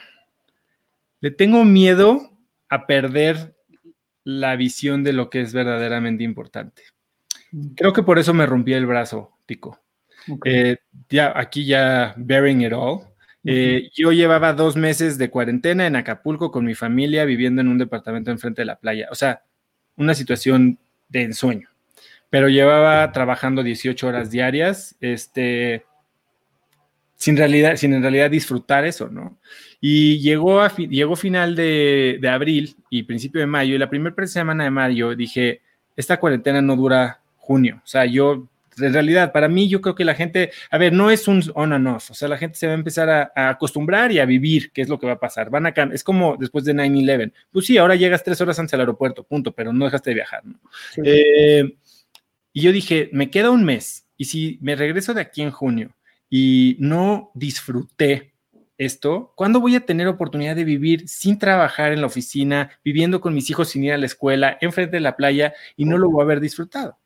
[1.20, 2.30] Le tengo miedo
[2.68, 3.54] a perder
[4.24, 6.82] la visión de lo que es verdaderamente importante.
[7.52, 7.74] Mm.
[7.74, 9.78] Creo que por eso me rompí el brazo, Tico.
[10.44, 10.76] Eh,
[11.08, 13.02] ya, aquí ya bearing it all.
[13.44, 17.78] Eh, yo llevaba dos meses de cuarentena en Acapulco con mi familia, viviendo en un
[17.78, 19.08] departamento enfrente de la playa.
[19.10, 19.42] O sea,
[19.96, 20.78] una situación
[21.08, 21.68] de ensueño.
[22.30, 24.96] Pero llevaba trabajando 18 horas diarias.
[25.00, 25.84] Este,
[27.22, 29.38] sin, realidad, sin en realidad disfrutar eso, ¿no?
[29.80, 34.64] Y llegó, a llegó final de, abril y principio de mayo, y la primera semana
[34.64, 35.60] de mayo dije,
[35.94, 40.04] esta cuarentena no dura junio, o sea, yo, en realidad, para mí yo creo que
[40.04, 42.66] la gente, a ver, no es un on and off, o sea, la gente se
[42.66, 45.48] va a empezar a, acostumbrar y a vivir, qué es lo que va a pasar,
[45.48, 48.80] van a es como después de 9-11, pues sí, ahora llegas tres horas antes al
[48.80, 50.58] aeropuerto, punto, pero no dejaste de viajar, ¿no?
[51.04, 51.76] Eh,
[52.52, 55.94] y yo dije, me queda un mes, y si me regreso de aquí en junio,
[56.34, 58.32] y no disfruté
[58.78, 63.34] esto, ¿cuándo voy a tener oportunidad de vivir sin trabajar en la oficina, viviendo con
[63.34, 66.22] mis hijos sin ir a la escuela, enfrente de la playa y no lo voy
[66.22, 66.96] a haber disfrutado?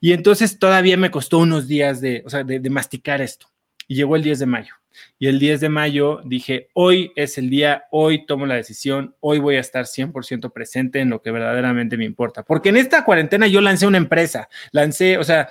[0.00, 3.48] Y entonces todavía me costó unos días de, o sea, de, masticar esto.
[3.86, 4.74] Y llegó el 10 de mayo.
[5.18, 9.40] Y el 10 de mayo dije, hoy es el día, hoy tomo la decisión, hoy
[9.40, 12.44] voy a estar 100% presente en lo que verdaderamente me importa.
[12.44, 15.50] Porque en esta cuarentena yo lancé una empresa, lancé, o sea,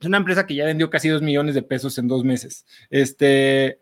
[0.00, 2.66] es una empresa que ya vendió casi dos millones de pesos en dos meses.
[2.90, 3.80] Este,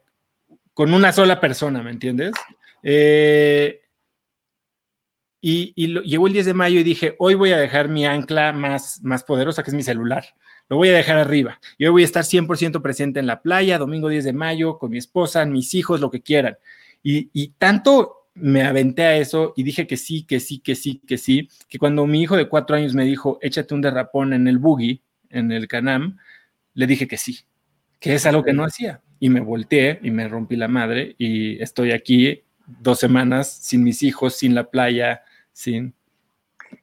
[0.74, 2.32] con una sola persona, ¿me entiendes?
[2.82, 3.80] Eh,
[5.40, 9.00] y, llegó el 10 de mayo y dije, hoy voy a dejar mi ancla más,
[9.02, 10.24] más poderosa, que es mi celular.
[10.68, 11.60] Lo voy a dejar arriba.
[11.78, 14.92] Y hoy voy a estar 100% presente en la playa, domingo 10 de mayo, con
[14.92, 16.56] mi esposa, mis hijos, lo que quieran.
[17.02, 21.02] Y, y tanto me aventé a eso y dije que sí, que sí, que sí,
[21.06, 24.48] que sí, que cuando mi hijo de cuatro años me dijo, échate un derrapón en
[24.48, 25.02] el buggy,
[25.32, 26.18] en el Canam,
[26.74, 27.40] le dije que sí,
[27.98, 29.00] que es algo que no hacía.
[29.18, 34.02] Y me volteé y me rompí la madre y estoy aquí dos semanas sin mis
[34.02, 35.22] hijos, sin la playa,
[35.52, 35.94] sin...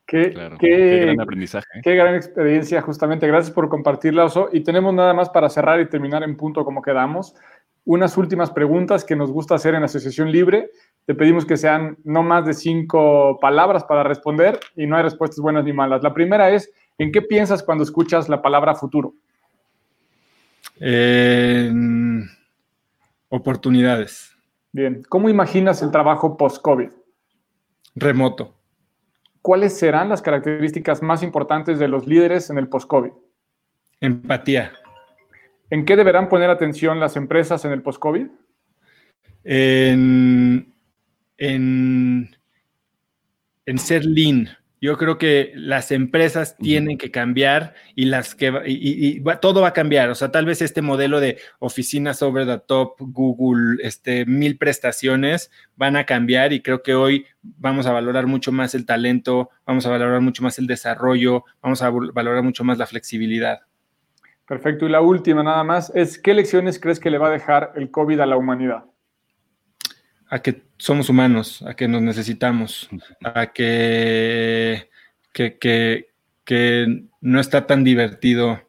[0.05, 1.67] Qué, qué, gran aprendizaje.
[1.75, 1.81] ¿eh?
[1.83, 3.27] Qué gran experiencia, justamente.
[3.27, 4.49] Gracias por compartirla, Oso.
[4.51, 7.35] Y tenemos nada más para cerrar y terminar en punto como quedamos.
[7.85, 10.69] Unas últimas preguntas que nos gusta hacer en Asociación Libre.
[11.05, 15.39] Te pedimos que sean no más de cinco palabras para responder y no hay respuestas
[15.39, 16.03] buenas ni malas.
[16.03, 19.15] La primera es, ¿En qué piensas cuando escuchas la palabra futuro?
[23.29, 24.35] oportunidades.
[24.71, 25.03] Bien.
[25.09, 26.89] ¿Cómo imaginas el trabajo post-COVID?
[27.95, 28.55] Remoto.
[29.41, 33.11] ¿Cuáles serán las características más importantes de los líderes en el post-COVID?
[33.99, 34.71] Empatía.
[35.69, 38.27] ¿En qué deberán poner atención las empresas en el post-COVID?
[39.43, 40.73] En,
[41.37, 42.35] en,
[43.65, 44.49] en ser lean.
[44.81, 49.73] Yo creo que las empresas tienen que cambiar y las que y, todo va a
[49.73, 50.09] cambiar.
[50.09, 55.51] O sea, tal vez este modelo de oficinas over the top, Google, este, mil prestaciones
[55.75, 59.85] van a cambiar y creo que hoy vamos a valorar mucho más el talento, vamos
[59.85, 63.61] a valorar mucho más el desarrollo, vamos a valorar mucho más la flexibilidad.
[64.47, 64.85] Perfecto.
[64.85, 67.91] Y la última nada más es, ¿qué lecciones crees que le va a dejar el
[67.91, 68.85] COVID a la humanidad?
[70.29, 72.89] a que somos humanos, a que nos necesitamos,
[73.21, 74.89] a que,
[75.33, 76.05] que,
[77.21, 78.61] no está tan divertido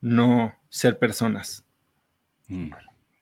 [0.00, 1.64] no ser personas.
[2.48, 2.72] Mm,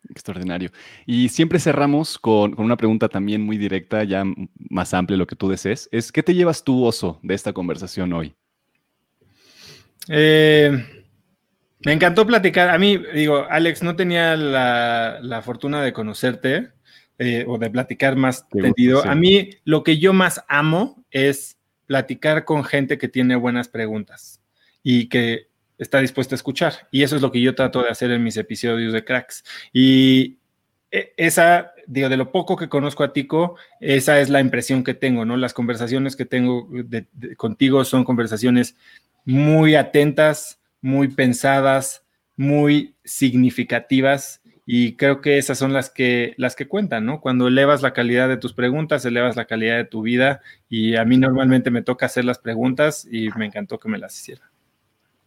[0.08, 0.70] extraordinario.
[1.06, 4.24] Y siempre cerramos con, una pregunta también muy directa, ya
[4.70, 5.88] más amplia lo que tú desees.
[5.92, 8.34] Es, ¿qué te llevas tú, Oso, de esta conversación hoy?
[10.08, 11.04] Eh,
[11.84, 12.70] me encantó platicar.
[12.70, 16.70] A mí, digo, Alex, no tenía la, la fortuna de conocerte.
[17.22, 19.04] Eh, o de platicar más tendido.
[19.04, 24.40] A mí lo que yo más amo es platicar con gente que tiene buenas preguntas
[24.82, 26.88] y que está dispuesta a escuchar.
[26.90, 29.44] Y eso es lo que yo trato de hacer en mis episodios de Cracks.
[29.70, 30.38] Y
[30.90, 34.94] e, esa, digo, de lo poco que conozco a Tico, esa es la impresión que
[34.94, 35.36] tengo, ¿no?
[35.36, 36.70] Las conversaciones que tengo
[37.36, 38.76] contigo son conversaciones
[39.26, 42.02] muy atentas, muy pensadas,
[42.34, 44.39] muy significativas
[44.72, 47.20] y creo que esas son las que, las que cuentan, ¿no?
[47.20, 50.42] Cuando elevas la calidad de tus preguntas, elevas la calidad de tu vida.
[50.68, 54.16] Y a mí normalmente me toca hacer las preguntas y me encantó que me las
[54.16, 54.48] hiciera.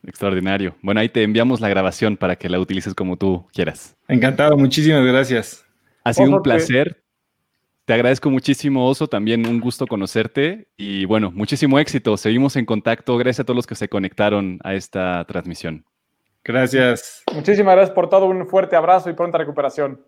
[0.08, 0.78] Extraordinario.
[0.82, 3.98] Bueno, ahí te enviamos la grabación para que la utilices como tú quieras.
[4.08, 5.66] Encantado, muchísimas gracias.
[6.06, 7.04] Ha sido un placer.
[7.84, 9.08] Te agradezco muchísimo, Oso.
[9.08, 10.70] También un gusto conocerte.
[10.78, 12.16] Y bueno, muchísimo éxito.
[12.16, 13.18] Seguimos en contacto.
[13.18, 15.84] Gracias a todos los que se conectaron a esta transmisión.
[16.44, 17.24] Gracias.
[17.34, 18.26] Muchísimas gracias por todo.
[18.26, 20.02] Un fuerte abrazo y pronta recuperación.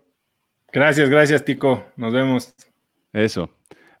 [0.72, 1.84] Gracias, gracias, Tico.
[1.96, 2.54] Nos vemos.
[3.12, 3.48] Eso.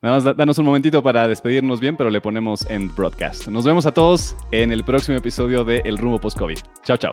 [0.02, 3.48] Nada más danos un momentito para despedirnos bien, pero le ponemos en broadcast.
[3.48, 6.58] Nos vemos a todos en el próximo episodio de El Rumbo Post-COVID.
[6.84, 7.12] Chao, chao.